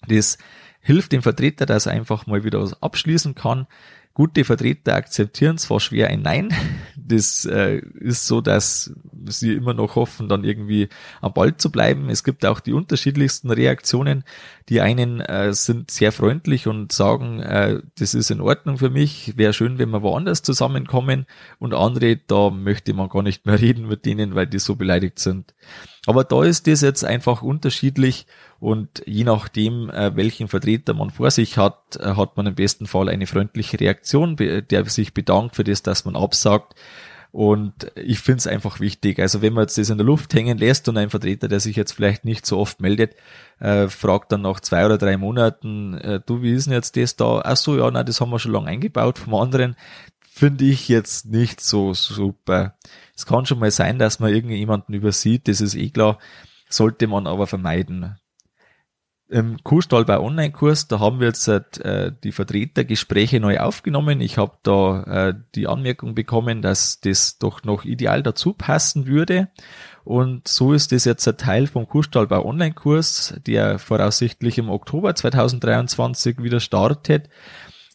Das 0.06 0.36
hilft 0.80 1.12
dem 1.12 1.22
Vertreter, 1.22 1.64
dass 1.64 1.86
er 1.86 1.92
einfach 1.92 2.26
mal 2.26 2.44
wieder 2.44 2.60
was 2.60 2.82
abschließen 2.82 3.34
kann. 3.34 3.66
Gute 4.14 4.44
Vertreter 4.44 4.94
akzeptieren 4.94 5.58
zwar 5.58 5.80
schwer 5.80 6.08
ein 6.08 6.22
Nein. 6.22 6.54
Das 6.96 7.44
äh, 7.46 7.78
ist 7.98 8.28
so, 8.28 8.40
dass 8.40 8.94
sie 9.26 9.54
immer 9.54 9.74
noch 9.74 9.96
hoffen, 9.96 10.28
dann 10.28 10.44
irgendwie 10.44 10.88
am 11.20 11.34
Ball 11.34 11.56
zu 11.56 11.72
bleiben. 11.72 12.08
Es 12.08 12.22
gibt 12.22 12.46
auch 12.46 12.60
die 12.60 12.72
unterschiedlichsten 12.72 13.50
Reaktionen. 13.50 14.22
Die 14.68 14.80
einen 14.80 15.20
äh, 15.20 15.52
sind 15.52 15.90
sehr 15.90 16.12
freundlich 16.12 16.68
und 16.68 16.92
sagen, 16.92 17.40
äh, 17.40 17.80
das 17.98 18.14
ist 18.14 18.30
in 18.30 18.40
Ordnung 18.40 18.78
für 18.78 18.88
mich, 18.88 19.36
wäre 19.36 19.52
schön, 19.52 19.78
wenn 19.78 19.90
wir 19.90 20.02
woanders 20.02 20.42
zusammenkommen. 20.42 21.26
Und 21.58 21.74
andere, 21.74 22.16
da 22.16 22.50
möchte 22.50 22.94
man 22.94 23.08
gar 23.08 23.22
nicht 23.22 23.46
mehr 23.46 23.60
reden 23.60 23.88
mit 23.88 24.06
denen, 24.06 24.36
weil 24.36 24.46
die 24.46 24.60
so 24.60 24.76
beleidigt 24.76 25.18
sind. 25.18 25.54
Aber 26.06 26.22
da 26.22 26.44
ist 26.44 26.68
das 26.68 26.82
jetzt 26.82 27.04
einfach 27.04 27.42
unterschiedlich 27.42 28.26
und 28.64 29.02
je 29.04 29.24
nachdem, 29.24 29.90
äh, 29.90 30.16
welchen 30.16 30.48
Vertreter 30.48 30.94
man 30.94 31.10
vor 31.10 31.30
sich 31.30 31.58
hat, 31.58 31.96
äh, 31.96 32.14
hat 32.16 32.38
man 32.38 32.46
im 32.46 32.54
besten 32.54 32.86
Fall 32.86 33.10
eine 33.10 33.26
freundliche 33.26 33.78
Reaktion, 33.78 34.36
der 34.36 34.86
sich 34.86 35.12
bedankt 35.12 35.56
für 35.56 35.64
das, 35.64 35.82
dass 35.82 36.06
man 36.06 36.16
absagt. 36.16 36.74
Und 37.30 37.92
ich 37.94 38.20
finde 38.20 38.38
es 38.38 38.46
einfach 38.46 38.80
wichtig. 38.80 39.18
Also 39.18 39.42
wenn 39.42 39.52
man 39.52 39.64
jetzt 39.64 39.76
das 39.76 39.90
in 39.90 39.98
der 39.98 40.06
Luft 40.06 40.32
hängen 40.32 40.56
lässt 40.56 40.88
und 40.88 40.96
ein 40.96 41.10
Vertreter, 41.10 41.46
der 41.46 41.60
sich 41.60 41.76
jetzt 41.76 41.92
vielleicht 41.92 42.24
nicht 42.24 42.46
so 42.46 42.58
oft 42.58 42.80
meldet, 42.80 43.14
äh, 43.58 43.88
fragt 43.88 44.32
dann 44.32 44.40
nach 44.40 44.60
zwei 44.60 44.86
oder 44.86 44.96
drei 44.96 45.18
Monaten, 45.18 45.98
äh, 45.98 46.20
du, 46.24 46.40
wie 46.40 46.54
ist 46.54 46.64
denn 46.64 46.72
jetzt 46.72 46.96
das 46.96 47.16
da? 47.16 47.42
Ach 47.44 47.58
so, 47.58 47.76
ja, 47.76 47.90
na, 47.90 48.02
das 48.02 48.22
haben 48.22 48.30
wir 48.30 48.38
schon 48.38 48.52
lange 48.52 48.68
eingebaut 48.68 49.18
vom 49.18 49.34
anderen. 49.34 49.76
Finde 50.20 50.64
ich 50.64 50.88
jetzt 50.88 51.26
nicht 51.26 51.60
so 51.60 51.92
super. 51.92 52.78
Es 53.14 53.26
kann 53.26 53.44
schon 53.44 53.58
mal 53.58 53.70
sein, 53.70 53.98
dass 53.98 54.20
man 54.20 54.32
irgendjemanden 54.32 54.94
übersieht, 54.94 55.48
das 55.48 55.60
ist 55.60 55.74
eh 55.74 55.90
klar, 55.90 56.18
sollte 56.70 57.06
man 57.08 57.26
aber 57.26 57.46
vermeiden. 57.46 58.16
Im 59.34 59.64
Kuhstall 59.64 60.04
bei 60.04 60.20
Online-Kurs, 60.20 60.86
da 60.86 61.00
haben 61.00 61.18
wir 61.18 61.26
jetzt 61.26 61.48
äh, 61.48 62.12
die 62.22 62.30
Vertretergespräche 62.30 63.40
neu 63.40 63.58
aufgenommen. 63.58 64.20
Ich 64.20 64.38
habe 64.38 64.52
da 64.62 65.02
äh, 65.02 65.34
die 65.56 65.66
Anmerkung 65.66 66.14
bekommen, 66.14 66.62
dass 66.62 67.00
das 67.00 67.38
doch 67.38 67.64
noch 67.64 67.84
ideal 67.84 68.22
dazu 68.22 68.52
passen 68.52 69.08
würde. 69.08 69.48
Und 70.04 70.46
so 70.46 70.72
ist 70.72 70.92
das 70.92 71.04
jetzt 71.04 71.26
ein 71.26 71.36
Teil 71.36 71.66
vom 71.66 71.88
Kuhstall 71.88 72.28
bei 72.28 72.38
Online-Kurs, 72.38 73.34
der 73.44 73.80
voraussichtlich 73.80 74.56
im 74.58 74.70
Oktober 74.70 75.16
2023 75.16 76.40
wieder 76.40 76.60
startet. 76.60 77.28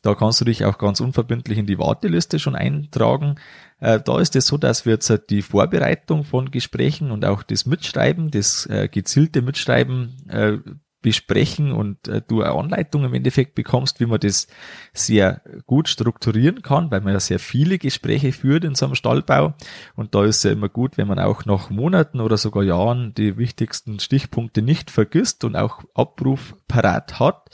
Da 0.01 0.15
kannst 0.15 0.41
du 0.41 0.45
dich 0.45 0.65
auch 0.65 0.77
ganz 0.77 0.99
unverbindlich 0.99 1.57
in 1.57 1.67
die 1.67 1.79
Warteliste 1.79 2.39
schon 2.39 2.57
eintragen. 2.57 3.35
Äh, 3.79 4.01
da 4.01 4.19
ist 4.19 4.35
es 4.35 4.47
so, 4.47 4.57
dass 4.57 4.85
wir 4.85 4.91
jetzt 4.91 5.29
die 5.29 5.41
Vorbereitung 5.41 6.25
von 6.25 6.51
Gesprächen 6.51 7.11
und 7.11 7.23
auch 7.23 7.43
das 7.43 7.65
Mitschreiben, 7.65 8.29
das 8.29 8.65
äh, 8.65 8.89
gezielte 8.89 9.41
Mitschreiben 9.41 10.27
äh, 10.27 10.57
besprechen 11.01 11.71
und 11.71 12.07
äh, 12.07 12.21
du 12.27 12.41
eine 12.41 12.53
Anleitung 12.53 13.03
im 13.03 13.13
Endeffekt 13.13 13.55
bekommst, 13.55 13.99
wie 13.99 14.05
man 14.05 14.19
das 14.19 14.47
sehr 14.93 15.41
gut 15.65 15.87
strukturieren 15.87 16.61
kann, 16.61 16.91
weil 16.91 17.01
man 17.01 17.13
ja 17.13 17.19
sehr 17.19 17.39
viele 17.39 17.77
Gespräche 17.77 18.31
führt 18.31 18.63
in 18.63 18.75
so 18.75 18.85
einem 18.85 18.95
Stallbau 18.95 19.53
und 19.95 20.13
da 20.13 20.25
ist 20.25 20.37
es 20.37 20.43
ja 20.43 20.51
immer 20.51 20.69
gut, 20.69 20.97
wenn 20.97 21.07
man 21.07 21.19
auch 21.19 21.45
nach 21.45 21.69
Monaten 21.69 22.19
oder 22.19 22.37
sogar 22.37 22.63
Jahren 22.63 23.13
die 23.13 23.37
wichtigsten 23.37 23.99
Stichpunkte 23.99 24.61
nicht 24.61 24.91
vergisst 24.91 25.43
und 25.43 25.55
auch 25.55 25.83
Abruf 25.93 26.55
parat 26.67 27.19
hat. 27.19 27.49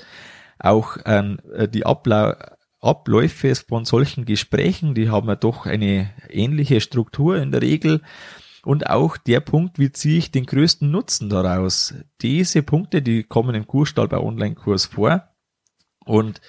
Auch 0.58 0.98
ähm, 1.06 1.40
die 1.74 1.86
Ablau 1.86 2.34
Abläufe 2.86 3.56
von 3.56 3.84
solchen 3.84 4.26
Gesprächen, 4.26 4.94
die 4.94 5.10
haben 5.10 5.28
ja 5.28 5.36
doch 5.36 5.66
eine 5.66 6.12
ähnliche 6.30 6.82
Struktur 6.82 7.38
in 7.38 7.52
der 7.52 7.64
Regel 7.64 8.02
und 8.66 8.90
auch 8.90 9.18
der 9.18 9.40
Punkt, 9.40 9.80
wie 9.80 9.92
ziehe 9.92 10.18
ich 10.18 10.32
den 10.32 10.46
größten 10.46 10.90
Nutzen 10.90 11.30
daraus. 11.30 11.94
Diese 12.22 12.64
Punkte, 12.64 13.02
die 13.02 13.24
kommen 13.24 13.56
im 13.56 13.68
Kursstall 13.68 14.08
bei 14.08 14.18
Online-Kurs 14.18 14.86
vor 14.86 15.30
und 16.06 16.42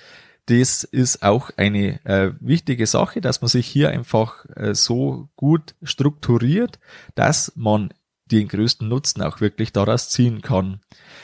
das 0.47 0.85
ist 0.85 1.25
auch 1.25 1.51
eine 1.57 2.05
äh, 2.05 2.33
wichtige 2.39 2.87
Sache, 2.87 3.21
dass 3.21 3.41
man 3.41 3.49
sich 3.49 3.67
hier 3.67 3.91
einfach 3.91 4.47
äh, 4.55 4.75
so 4.75 5.29
gut 5.35 5.75
strukturiert, 5.83 6.79
dass 7.17 7.53
man 7.57 7.93
den 8.31 8.49
größten 8.49 8.89
Nutzen 8.89 9.23
auch 9.23 9.41
wirklich 9.41 9.73
daraus 9.73 10.09
ziehen 10.09 10.43
kann. 10.43 10.81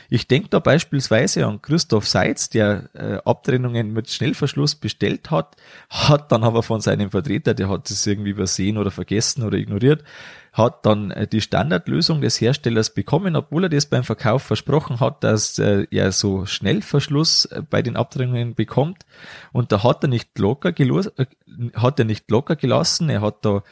Ich 0.09 0.29
denke 0.29 0.49
da 0.51 0.59
beispielsweise 0.59 1.47
an 1.47 1.63
Christoph 1.63 2.07
Seitz, 2.07 2.51
der 2.51 2.91
äh, 2.95 3.19
Abtrennungen 3.25 3.93
mit 3.93 4.11
Schnellverschluss 4.11 4.75
bestellt 4.75 5.31
hat, 5.31 5.57
hat 5.89 6.31
dann 6.31 6.45
aber 6.45 6.63
von 6.63 6.81
seinem 6.81 7.11
Vertreter, 7.11 7.55
der 7.55 7.69
hat 7.69 7.91
es 7.91 8.07
irgendwie 8.07 8.31
übersehen 8.31 8.79
oder 8.79 8.91
vergessen 8.91 9.43
oder 9.43 9.59
ignoriert, 9.59 10.05
hat 10.53 10.85
dann 10.85 11.11
äh, 11.11 11.27
die 11.27 11.41
Standardlösung 11.41 12.21
des 12.21 12.41
Herstellers 12.41 12.93
bekommen, 12.93 13.37
obwohl 13.37 13.65
er 13.65 13.69
das 13.71 13.87
beim 13.87 14.05
Verkauf 14.05 14.43
versprochen 14.43 15.01
hat, 15.01 15.25
dass 15.25 15.59
äh, 15.59 15.87
er 15.91 16.13
so 16.13 16.45
Schnellverschluss 16.45 17.47
äh, 17.47 17.63
bei 17.69 17.81
den 17.81 17.97
Abtrennungen 17.97 18.55
bekommt. 18.55 19.07
Und 19.53 19.73
da 19.73 19.83
hat 19.83 20.05
er 20.05 20.09
nicht 20.09 20.39
locker, 20.39 20.75
hat 21.75 21.99
er 21.99 22.05
nicht 22.05 22.31
locker 22.31 22.57
gelassen. 22.57 23.09
Er 23.09 23.23
hat 23.23 23.45
da 23.45 23.63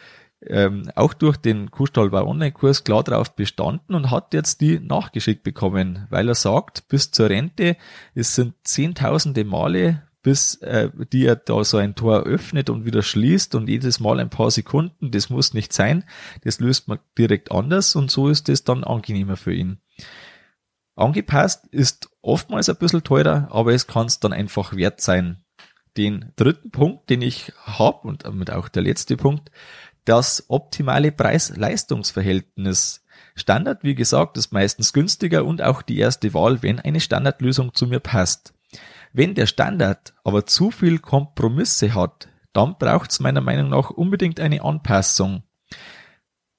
ähm, 0.47 0.91
auch 0.95 1.13
durch 1.15 1.37
den 1.37 1.71
Kuhstallbau 1.71 2.27
Online-Kurs 2.27 2.85
klar 2.85 3.05
darauf 3.05 3.35
bestanden 3.35 3.95
und 3.95 4.11
hat 4.11 4.33
jetzt 4.33 4.61
die 4.61 4.81
nachgeschickt 4.81 5.43
bekommen, 5.43 6.07
weil 6.11 6.29
er 6.29 6.35
sagt, 6.35 6.89
bis 6.89 7.11
zur 7.11 7.31
Rente, 7.31 7.77
es 8.15 8.35
sind 8.35 8.55
zehntausende 8.65 9.45
Male, 9.45 10.03
bis 10.23 10.57
äh, 10.57 10.91
die 11.13 11.25
er 11.25 11.37
da 11.37 11.65
so 11.65 11.79
ein 11.79 11.95
Tor 11.95 12.23
öffnet 12.25 12.71
und 12.71 12.85
wieder 12.85 13.03
schließt 13.03 13.55
und 13.55 13.69
jedes 13.69 14.01
Mal 14.01 14.21
ein 14.21 14.31
paar 14.31 14.51
Sekunden, 14.51 15.11
das 15.11 15.31
muss 15.31 15.55
nicht 15.55 15.73
sein, 15.73 16.05
das 16.45 16.61
löst 16.61 16.89
man 16.89 16.99
direkt 17.17 17.51
anders 17.51 17.97
und 17.97 18.11
so 18.11 18.29
ist 18.29 18.49
es 18.49 18.65
dann 18.65 18.85
angenehmer 18.85 19.37
für 19.37 19.55
ihn. 19.55 19.79
Angepasst 20.97 21.67
ist 21.71 22.11
oftmals 22.21 22.69
ein 22.69 22.77
bisschen 22.77 23.03
teurer, 23.03 23.49
aber 23.51 23.73
es 23.73 23.87
kann 23.87 24.07
es 24.07 24.21
dann 24.21 24.33
einfach 24.33 24.77
wert 24.77 25.01
sein. 25.01 25.45
Den 25.97 26.33
dritten 26.37 26.71
Punkt, 26.71 27.11
den 27.11 27.23
ich 27.23 27.53
habe 27.65 28.07
und 28.07 28.25
damit 28.25 28.51
auch 28.51 28.69
der 28.69 28.83
letzte 28.83 29.17
Punkt, 29.17 29.51
das 30.05 30.45
optimale 30.49 31.13
Preis-Leistungs-Verhältnis. 31.13 33.05
Standard, 33.35 33.85
wie 33.85 33.95
gesagt, 33.95 34.37
ist 34.37 34.53
meistens 34.53 34.93
günstiger 34.93 35.45
und 35.45 35.63
auch 35.63 35.83
die 35.83 35.99
erste 35.99 36.35
Wahl, 36.35 36.63
wenn 36.63 36.81
eine 36.81 37.01
Standardlösung 37.01 37.75
zu 37.75 37.87
mir 37.87 38.01
passt. 38.01 38.55
Wenn 39.13 39.35
der 39.35 39.47
Standard 39.47 40.15
aber 40.25 40.47
zu 40.47 40.71
viel 40.71 40.99
Kompromisse 40.99 41.95
hat, 41.95 42.29
dann 42.53 42.77
braucht 42.79 43.11
es 43.11 43.21
meiner 43.21 43.41
Meinung 43.41 43.71
nach 43.71 43.91
unbedingt 43.91 44.41
eine 44.41 44.63
Anpassung. 44.63 45.43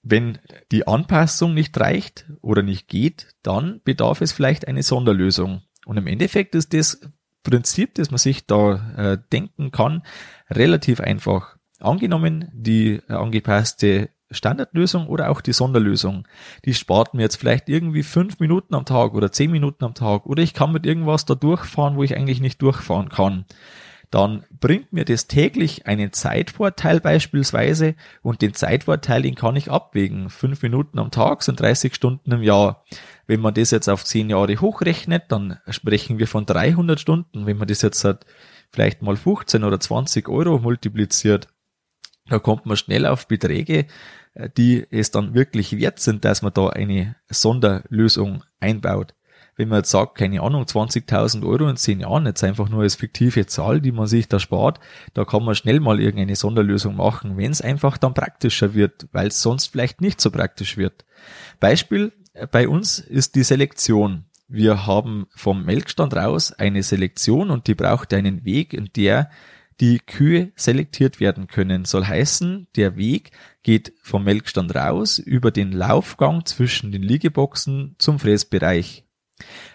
Wenn 0.03 0.39
die 0.71 0.88
Anpassung 0.88 1.53
nicht 1.53 1.79
reicht 1.79 2.25
oder 2.41 2.63
nicht 2.63 2.88
geht, 2.88 3.36
dann 3.43 3.81
bedarf 3.83 4.21
es 4.21 4.31
vielleicht 4.31 4.67
eine 4.67 4.83
Sonderlösung. 4.83 5.62
Und 5.86 5.98
im 5.98 6.07
Endeffekt 6.07 6.55
ist 6.55 6.74
das 6.74 7.01
Prinzip, 7.43 7.95
das 7.95 8.12
man 8.12 8.17
sich 8.17 8.45
da 8.45 8.93
äh, 8.98 9.17
denken 9.31 9.71
kann, 9.71 10.03
relativ 10.50 11.00
einfach. 11.00 11.57
Angenommen, 11.81 12.50
die 12.53 13.01
äh, 13.07 13.13
angepasste 13.13 14.09
Standardlösung 14.31 15.07
oder 15.07 15.29
auch 15.29 15.41
die 15.41 15.53
Sonderlösung, 15.53 16.27
die 16.65 16.73
spart 16.73 17.13
mir 17.13 17.23
jetzt 17.23 17.35
vielleicht 17.35 17.69
irgendwie 17.69 18.03
fünf 18.03 18.39
Minuten 18.39 18.75
am 18.75 18.85
Tag 18.85 19.13
oder 19.13 19.31
zehn 19.31 19.51
Minuten 19.51 19.83
am 19.83 19.93
Tag 19.93 20.25
oder 20.25 20.41
ich 20.41 20.53
kann 20.53 20.71
mit 20.71 20.85
irgendwas 20.85 21.25
da 21.25 21.35
durchfahren, 21.35 21.97
wo 21.97 22.03
ich 22.03 22.15
eigentlich 22.15 22.39
nicht 22.39 22.61
durchfahren 22.61 23.09
kann. 23.09 23.45
Dann 24.09 24.43
bringt 24.59 24.91
mir 24.91 25.05
das 25.05 25.27
täglich 25.27 25.88
einen 25.88 26.11
Zeitvorteil 26.11 27.00
beispielsweise 27.00 27.95
und 28.21 28.41
den 28.41 28.53
Zeitvorteil, 28.53 29.21
den 29.21 29.35
kann 29.35 29.55
ich 29.55 29.71
abwägen. 29.71 30.29
Fünf 30.29 30.61
Minuten 30.63 31.00
am 31.00 31.11
Tag 31.11 31.43
sind 31.43 31.61
30 31.61 31.95
Stunden 31.95 32.31
im 32.33 32.43
Jahr. 32.43 32.83
Wenn 33.25 33.39
man 33.39 33.53
das 33.53 33.71
jetzt 33.71 33.88
auf 33.88 34.03
zehn 34.03 34.29
Jahre 34.29 34.59
hochrechnet, 34.59 35.23
dann 35.29 35.59
sprechen 35.69 36.19
wir 36.19 36.27
von 36.27 36.45
300 36.45 37.00
Stunden. 37.00 37.45
Wenn 37.45 37.57
man 37.57 37.69
das 37.69 37.81
jetzt 37.81 38.03
hat, 38.03 38.25
vielleicht 38.69 39.01
mal 39.01 39.15
15 39.15 39.63
oder 39.63 39.79
20 39.79 40.27
Euro 40.27 40.59
multipliziert, 40.59 41.47
da 42.31 42.39
kommt 42.39 42.65
man 42.65 42.77
schnell 42.77 43.05
auf 43.05 43.27
Beträge, 43.27 43.88
äh, 44.33 44.50
die 44.55 44.85
es 44.89 45.11
dann 45.11 45.33
wirklich 45.33 45.77
wert 45.77 46.00
sind, 46.00 46.23
dass 46.23 46.41
man 46.41 46.53
da 46.53 46.69
eine 46.69 47.15
Sonderlösung 47.29 48.43
einbaut. 48.59 49.13
Wenn 49.57 49.67
man 49.67 49.79
jetzt 49.79 49.91
sagt, 49.91 50.17
keine 50.17 50.41
Ahnung, 50.41 50.63
20.000 50.63 51.45
Euro 51.45 51.67
in 51.67 51.75
10 51.75 52.00
Jahren, 52.00 52.25
jetzt 52.25 52.43
einfach 52.43 52.69
nur 52.69 52.83
als 52.83 52.95
fiktive 52.95 53.45
Zahl, 53.47 53.81
die 53.81 53.91
man 53.91 54.07
sich 54.07 54.29
da 54.29 54.39
spart, 54.39 54.79
da 55.13 55.25
kann 55.25 55.43
man 55.43 55.55
schnell 55.55 55.81
mal 55.81 56.00
irgendeine 56.00 56.38
Sonderlösung 56.38 56.95
machen, 56.95 57.35
wenn 57.35 57.51
es 57.51 57.61
einfach 57.61 57.97
dann 57.97 58.13
praktischer 58.13 58.73
wird, 58.73 59.07
weil 59.11 59.27
es 59.27 59.41
sonst 59.41 59.67
vielleicht 59.67 60.00
nicht 60.00 60.21
so 60.21 60.31
praktisch 60.31 60.77
wird. 60.77 61.05
Beispiel 61.59 62.13
äh, 62.33 62.47
bei 62.47 62.69
uns 62.69 63.00
ist 63.00 63.35
die 63.35 63.43
Selektion. 63.43 64.23
Wir 64.47 64.85
haben 64.85 65.27
vom 65.35 65.65
Melkstand 65.65 66.15
raus 66.15 66.53
eine 66.53 66.83
Selektion 66.83 67.51
und 67.51 67.67
die 67.67 67.75
braucht 67.75 68.13
einen 68.13 68.45
Weg, 68.45 68.73
in 68.73 68.89
der 68.95 69.29
die 69.81 70.00
Kühe 70.00 70.51
selektiert 70.55 71.19
werden 71.19 71.47
können. 71.47 71.85
Soll 71.85 72.05
heißen, 72.05 72.67
der 72.75 72.95
Weg 72.95 73.31
geht 73.63 73.93
vom 74.01 74.23
Melkstand 74.23 74.75
raus 74.75 75.17
über 75.17 75.51
den 75.51 75.71
Laufgang 75.71 76.45
zwischen 76.45 76.91
den 76.91 77.01
Liegeboxen 77.01 77.95
zum 77.97 78.19
Fressbereich. 78.19 79.05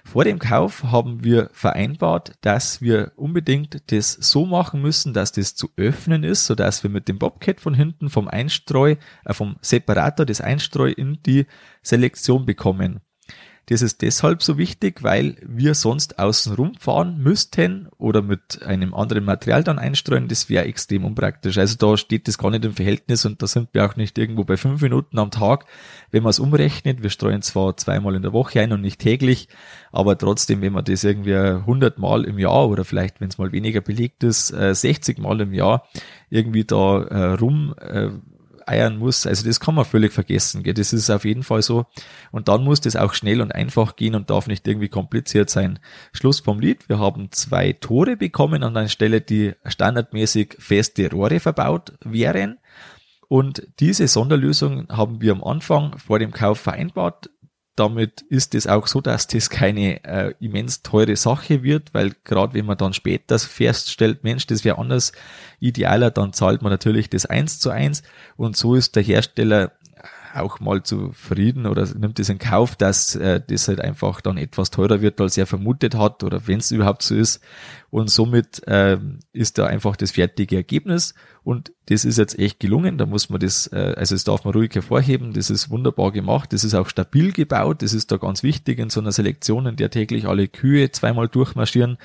Vor 0.04 0.22
dem 0.22 0.38
Kauf 0.38 0.84
haben 0.84 1.24
wir 1.24 1.50
vereinbart, 1.52 2.34
dass 2.40 2.80
wir 2.80 3.12
unbedingt 3.16 3.90
das 3.90 4.12
so 4.12 4.46
machen 4.46 4.80
müssen, 4.80 5.12
dass 5.12 5.32
das 5.32 5.56
zu 5.56 5.70
öffnen 5.76 6.22
ist, 6.22 6.46
so 6.46 6.54
dass 6.54 6.84
wir 6.84 6.90
mit 6.90 7.08
dem 7.08 7.18
Bobcat 7.18 7.60
von 7.60 7.74
hinten 7.74 8.08
vom 8.08 8.28
Einstreu, 8.28 8.94
äh, 9.24 9.34
vom 9.34 9.56
Separator 9.60 10.24
des 10.24 10.40
Einstreu 10.40 10.88
in 10.88 11.18
die 11.26 11.46
Selektion 11.82 12.46
bekommen. 12.46 13.00
Das 13.68 13.82
ist 13.82 14.00
deshalb 14.02 14.44
so 14.44 14.58
wichtig, 14.58 15.02
weil 15.02 15.36
wir 15.44 15.74
sonst 15.74 16.20
außen 16.20 16.54
rumfahren 16.54 17.20
müssten 17.20 17.88
oder 17.98 18.22
mit 18.22 18.62
einem 18.62 18.94
anderen 18.94 19.24
Material 19.24 19.64
dann 19.64 19.80
einstreuen. 19.80 20.28
Das 20.28 20.48
wäre 20.48 20.66
extrem 20.66 21.04
unpraktisch. 21.04 21.58
Also 21.58 21.76
da 21.76 21.96
steht 21.96 22.28
das 22.28 22.38
gar 22.38 22.52
nicht 22.52 22.64
im 22.64 22.74
Verhältnis 22.74 23.26
und 23.26 23.42
da 23.42 23.48
sind 23.48 23.70
wir 23.72 23.84
auch 23.84 23.96
nicht 23.96 24.18
irgendwo 24.18 24.44
bei 24.44 24.56
fünf 24.56 24.82
Minuten 24.82 25.18
am 25.18 25.32
Tag. 25.32 25.66
Wenn 26.12 26.22
man 26.22 26.30
es 26.30 26.38
umrechnet, 26.38 27.02
wir 27.02 27.10
streuen 27.10 27.42
zwar 27.42 27.76
zweimal 27.76 28.14
in 28.14 28.22
der 28.22 28.32
Woche 28.32 28.60
ein 28.60 28.72
und 28.72 28.82
nicht 28.82 29.00
täglich, 29.00 29.48
aber 29.90 30.16
trotzdem, 30.16 30.60
wenn 30.60 30.72
man 30.72 30.84
das 30.84 31.02
irgendwie 31.02 31.34
100 31.34 31.98
Mal 31.98 32.24
im 32.24 32.38
Jahr 32.38 32.68
oder 32.68 32.84
vielleicht, 32.84 33.20
wenn 33.20 33.30
es 33.30 33.38
mal 33.38 33.50
weniger 33.50 33.80
belegt 33.80 34.22
ist, 34.22 34.48
60 34.48 35.18
äh, 35.18 35.20
Mal 35.20 35.40
im 35.40 35.52
Jahr 35.52 35.88
irgendwie 36.30 36.64
da 36.64 37.02
äh, 37.02 37.32
rum 37.32 37.74
äh, 37.80 38.10
eiern 38.66 38.98
muss. 38.98 39.26
Also 39.26 39.46
das 39.46 39.60
kann 39.60 39.74
man 39.74 39.84
völlig 39.84 40.12
vergessen. 40.12 40.62
Gell? 40.62 40.74
Das 40.74 40.92
ist 40.92 41.10
auf 41.10 41.24
jeden 41.24 41.42
Fall 41.42 41.62
so. 41.62 41.86
Und 42.32 42.48
dann 42.48 42.64
muss 42.64 42.80
das 42.80 42.96
auch 42.96 43.14
schnell 43.14 43.40
und 43.40 43.54
einfach 43.54 43.96
gehen 43.96 44.14
und 44.14 44.30
darf 44.30 44.46
nicht 44.46 44.66
irgendwie 44.66 44.88
kompliziert 44.88 45.50
sein. 45.50 45.78
Schluss 46.12 46.40
vom 46.40 46.60
Lied. 46.60 46.88
Wir 46.88 46.98
haben 46.98 47.30
zwei 47.32 47.72
Tore 47.72 48.16
bekommen 48.16 48.62
an 48.62 48.76
einer 48.76 48.88
Stelle, 48.88 49.20
die 49.20 49.54
standardmäßig 49.64 50.56
feste 50.58 51.10
Rohre 51.10 51.40
verbaut 51.40 51.92
wären. 52.04 52.58
Und 53.28 53.66
diese 53.80 54.06
Sonderlösung 54.06 54.88
haben 54.88 55.20
wir 55.20 55.32
am 55.32 55.42
Anfang 55.42 55.98
vor 55.98 56.18
dem 56.18 56.30
Kauf 56.30 56.60
vereinbart 56.60 57.28
damit 57.76 58.22
ist 58.22 58.54
es 58.54 58.66
auch 58.66 58.86
so, 58.86 59.00
dass 59.00 59.26
das 59.26 59.50
keine 59.50 60.02
äh, 60.04 60.34
immens 60.40 60.82
teure 60.82 61.14
Sache 61.14 61.62
wird, 61.62 61.92
weil 61.92 62.12
gerade 62.24 62.54
wenn 62.54 62.64
man 62.64 62.78
dann 62.78 62.94
später 62.94 63.38
feststellt, 63.38 64.24
Mensch, 64.24 64.46
das 64.46 64.64
wäre 64.64 64.78
anders 64.78 65.12
idealer, 65.60 66.10
dann 66.10 66.32
zahlt 66.32 66.62
man 66.62 66.72
natürlich 66.72 67.10
das 67.10 67.26
eins 67.26 67.60
zu 67.60 67.70
eins. 67.70 68.02
Und 68.36 68.56
so 68.56 68.74
ist 68.74 68.96
der 68.96 69.02
Hersteller 69.02 69.72
auch 70.36 70.60
mal 70.60 70.82
zufrieden 70.82 71.66
oder 71.66 71.86
nimmt 71.94 72.18
es 72.18 72.28
in 72.28 72.38
Kauf, 72.38 72.76
dass 72.76 73.14
äh, 73.16 73.40
das 73.46 73.68
halt 73.68 73.80
einfach 73.80 74.20
dann 74.20 74.36
etwas 74.38 74.70
teurer 74.70 75.00
wird, 75.00 75.20
als 75.20 75.36
er 75.36 75.46
vermutet 75.46 75.94
hat 75.94 76.22
oder 76.22 76.46
wenn 76.46 76.58
es 76.58 76.70
überhaupt 76.70 77.02
so 77.02 77.14
ist. 77.14 77.40
Und 77.90 78.10
somit 78.10 78.66
äh, 78.66 78.98
ist 79.32 79.58
da 79.58 79.66
einfach 79.66 79.96
das 79.96 80.12
fertige 80.12 80.56
Ergebnis 80.56 81.14
und 81.44 81.72
das 81.86 82.04
ist 82.04 82.18
jetzt 82.18 82.38
echt 82.38 82.58
gelungen. 82.60 82.98
Da 82.98 83.06
muss 83.06 83.30
man 83.30 83.40
das, 83.40 83.68
äh, 83.72 83.94
also 83.96 84.14
das 84.14 84.24
darf 84.24 84.44
man 84.44 84.52
ruhig 84.54 84.74
hervorheben. 84.74 85.32
Das 85.32 85.50
ist 85.50 85.70
wunderbar 85.70 86.10
gemacht. 86.12 86.52
Das 86.52 86.64
ist 86.64 86.74
auch 86.74 86.88
stabil 86.88 87.32
gebaut. 87.32 87.82
Das 87.82 87.92
ist 87.92 88.10
da 88.10 88.16
ganz 88.16 88.42
wichtig 88.42 88.78
in 88.78 88.90
so 88.90 89.00
einer 89.00 89.12
Selektion, 89.12 89.66
in 89.66 89.76
der 89.76 89.90
täglich 89.90 90.26
alle 90.26 90.48
Kühe 90.48 90.90
zweimal 90.90 91.28
durchmarschieren. 91.28 91.98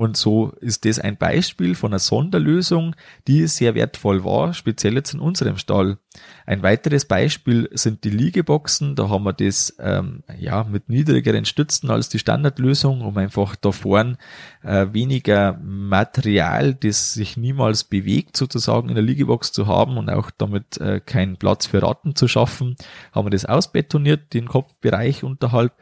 Und 0.00 0.16
so 0.16 0.52
ist 0.62 0.86
das 0.86 0.98
ein 0.98 1.18
Beispiel 1.18 1.74
von 1.74 1.92
einer 1.92 1.98
Sonderlösung, 1.98 2.96
die 3.28 3.46
sehr 3.46 3.74
wertvoll 3.74 4.24
war, 4.24 4.54
speziell 4.54 4.94
jetzt 4.94 5.12
in 5.12 5.20
unserem 5.20 5.58
Stall. 5.58 5.98
Ein 6.46 6.62
weiteres 6.62 7.04
Beispiel 7.04 7.68
sind 7.74 8.04
die 8.04 8.08
Liegeboxen. 8.08 8.96
Da 8.96 9.10
haben 9.10 9.24
wir 9.24 9.34
das 9.34 9.76
ähm, 9.78 10.22
ja 10.38 10.64
mit 10.64 10.88
niedrigeren 10.88 11.44
Stützen 11.44 11.90
als 11.90 12.08
die 12.08 12.18
Standardlösung, 12.18 13.02
um 13.02 13.14
einfach 13.18 13.56
da 13.56 13.72
vorn 13.72 14.16
äh, 14.62 14.86
weniger 14.92 15.60
Material, 15.62 16.72
das 16.72 17.12
sich 17.12 17.36
niemals 17.36 17.84
bewegt, 17.84 18.38
sozusagen 18.38 18.88
in 18.88 18.94
der 18.94 19.04
Liegebox 19.04 19.52
zu 19.52 19.66
haben 19.66 19.98
und 19.98 20.08
auch 20.08 20.30
damit 20.30 20.78
äh, 20.78 21.00
keinen 21.00 21.36
Platz 21.36 21.66
für 21.66 21.82
Ratten 21.82 22.16
zu 22.16 22.26
schaffen. 22.26 22.76
Haben 23.12 23.26
wir 23.26 23.32
das 23.32 23.44
ausbetoniert, 23.44 24.32
den 24.32 24.48
Kopfbereich 24.48 25.24
unterhalb 25.24 25.74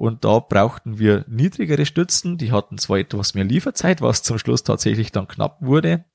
und 0.00 0.24
da 0.24 0.38
brauchten 0.38 0.98
wir 0.98 1.26
niedrigere 1.28 1.84
Stützen, 1.84 2.38
die 2.38 2.52
hatten 2.52 2.78
zwar 2.78 2.96
etwas 3.00 3.34
mehr 3.34 3.44
Lieferzeit, 3.44 4.00
was 4.00 4.22
zum 4.22 4.38
Schluss 4.38 4.64
tatsächlich 4.64 5.12
dann 5.12 5.28
knapp 5.28 5.60
wurde 5.60 6.06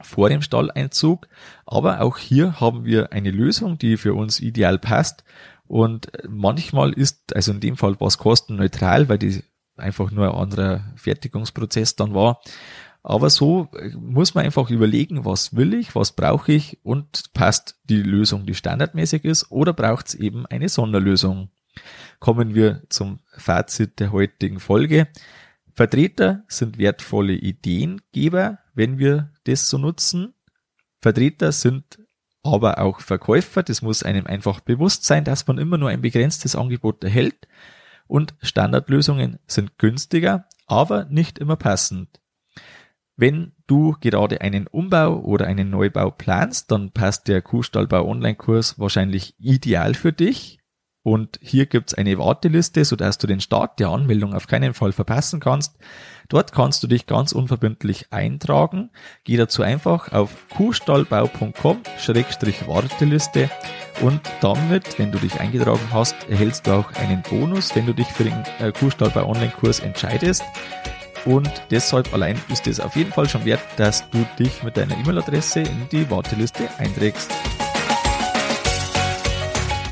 vor 0.00 0.28
dem 0.30 0.42
Stalleinzug, 0.42 1.28
aber 1.64 2.00
auch 2.00 2.18
hier 2.18 2.58
haben 2.60 2.84
wir 2.84 3.12
eine 3.12 3.30
Lösung, 3.30 3.78
die 3.78 3.98
für 3.98 4.14
uns 4.14 4.40
ideal 4.40 4.80
passt. 4.80 5.22
Und 5.68 6.10
manchmal 6.28 6.92
ist, 6.92 7.36
also 7.36 7.52
in 7.52 7.60
dem 7.60 7.76
Fall 7.76 8.00
war 8.00 8.08
es 8.08 8.18
kostenneutral, 8.18 9.08
weil 9.08 9.18
die 9.18 9.44
einfach 9.76 10.10
nur 10.10 10.26
ein 10.34 10.40
anderer 10.40 10.92
Fertigungsprozess 10.96 11.94
dann 11.94 12.14
war, 12.14 12.40
Aber 13.06 13.28
so 13.28 13.68
äh, 13.78 13.90
muss 13.90 14.34
man 14.34 14.46
einfach 14.46 14.70
überlegen, 14.70 15.26
was 15.26 15.54
will 15.54 15.74
ich, 15.74 15.94
was 15.94 16.12
brauche 16.12 16.52
ich 16.52 16.80
und 16.82 17.34
passt 17.34 17.78
die 17.84 18.02
Lösung, 18.02 18.46
die 18.46 18.54
standardmäßig 18.54 19.24
ist, 19.24 19.52
oder 19.52 19.74
braucht 19.74 20.08
es 20.08 20.14
eben 20.14 20.46
eine 20.46 20.70
Sonderlösung. 20.70 21.50
Kommen 22.24 22.54
wir 22.54 22.80
zum 22.88 23.18
Fazit 23.36 24.00
der 24.00 24.10
heutigen 24.10 24.58
Folge. 24.58 25.08
Vertreter 25.74 26.42
sind 26.48 26.78
wertvolle 26.78 27.34
Ideengeber, 27.34 28.60
wenn 28.72 28.96
wir 28.96 29.30
das 29.44 29.68
so 29.68 29.76
nutzen. 29.76 30.32
Vertreter 31.02 31.52
sind 31.52 31.98
aber 32.42 32.78
auch 32.78 33.00
Verkäufer. 33.00 33.62
Das 33.62 33.82
muss 33.82 34.02
einem 34.02 34.26
einfach 34.26 34.60
bewusst 34.60 35.04
sein, 35.04 35.24
dass 35.24 35.46
man 35.46 35.58
immer 35.58 35.76
nur 35.76 35.90
ein 35.90 36.00
begrenztes 36.00 36.56
Angebot 36.56 37.04
erhält. 37.04 37.46
Und 38.06 38.34
Standardlösungen 38.40 39.38
sind 39.46 39.76
günstiger, 39.76 40.46
aber 40.66 41.04
nicht 41.04 41.38
immer 41.38 41.56
passend. 41.56 42.22
Wenn 43.16 43.52
du 43.66 43.96
gerade 44.00 44.40
einen 44.40 44.66
Umbau 44.66 45.20
oder 45.20 45.46
einen 45.46 45.68
Neubau 45.68 46.10
planst, 46.10 46.70
dann 46.70 46.90
passt 46.90 47.28
der 47.28 47.42
Kuhstallbau 47.42 48.08
Online-Kurs 48.08 48.78
wahrscheinlich 48.78 49.34
ideal 49.38 49.92
für 49.92 50.14
dich. 50.14 50.63
Und 51.04 51.38
hier 51.42 51.66
gibt's 51.66 51.94
eine 51.94 52.18
Warteliste, 52.18 52.84
sodass 52.84 53.18
du 53.18 53.26
den 53.26 53.40
Start 53.40 53.78
der 53.78 53.90
Anmeldung 53.90 54.34
auf 54.34 54.46
keinen 54.46 54.72
Fall 54.72 54.92
verpassen 54.92 55.38
kannst. 55.38 55.76
Dort 56.30 56.52
kannst 56.52 56.82
du 56.82 56.86
dich 56.86 57.04
ganz 57.06 57.32
unverbindlich 57.32 58.06
eintragen. 58.10 58.88
Geh 59.24 59.36
dazu 59.36 59.62
einfach 59.62 60.12
auf 60.12 60.30
kuhstallbau.com-warteliste 60.56 63.50
und 64.00 64.22
damit, 64.40 64.98
wenn 64.98 65.12
du 65.12 65.18
dich 65.18 65.38
eingetragen 65.38 65.86
hast, 65.92 66.16
erhältst 66.30 66.66
du 66.66 66.70
auch 66.72 66.90
einen 66.94 67.20
Bonus, 67.20 67.76
wenn 67.76 67.84
du 67.84 67.92
dich 67.92 68.08
für 68.08 68.24
den 68.24 68.42
äh, 68.58 68.72
Kuhstallbau 68.72 69.28
Online-Kurs 69.28 69.80
entscheidest. 69.80 70.42
Und 71.26 71.50
deshalb 71.70 72.14
allein 72.14 72.40
ist 72.50 72.66
es 72.66 72.80
auf 72.80 72.96
jeden 72.96 73.12
Fall 73.12 73.28
schon 73.28 73.44
wert, 73.44 73.60
dass 73.76 74.08
du 74.10 74.26
dich 74.38 74.62
mit 74.62 74.78
deiner 74.78 74.96
E-Mail-Adresse 74.98 75.60
in 75.60 75.86
die 75.92 76.10
Warteliste 76.10 76.66
einträgst. 76.78 77.30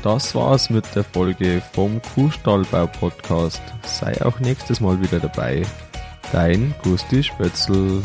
Das 0.03 0.35
war's 0.35 0.69
mit 0.69 0.83
der 0.95 1.05
Folge 1.05 1.61
vom 1.71 2.01
Kuhstallbau 2.13 2.87
Podcast. 2.87 3.61
Sei 3.85 4.13
auch 4.25 4.37
nächstes 4.41 4.81
Mal 4.81 5.01
wieder 5.01 5.21
dabei. 5.21 5.63
Dein 6.33 6.75
Gusti 6.83 7.23
Spötzl. 7.23 8.01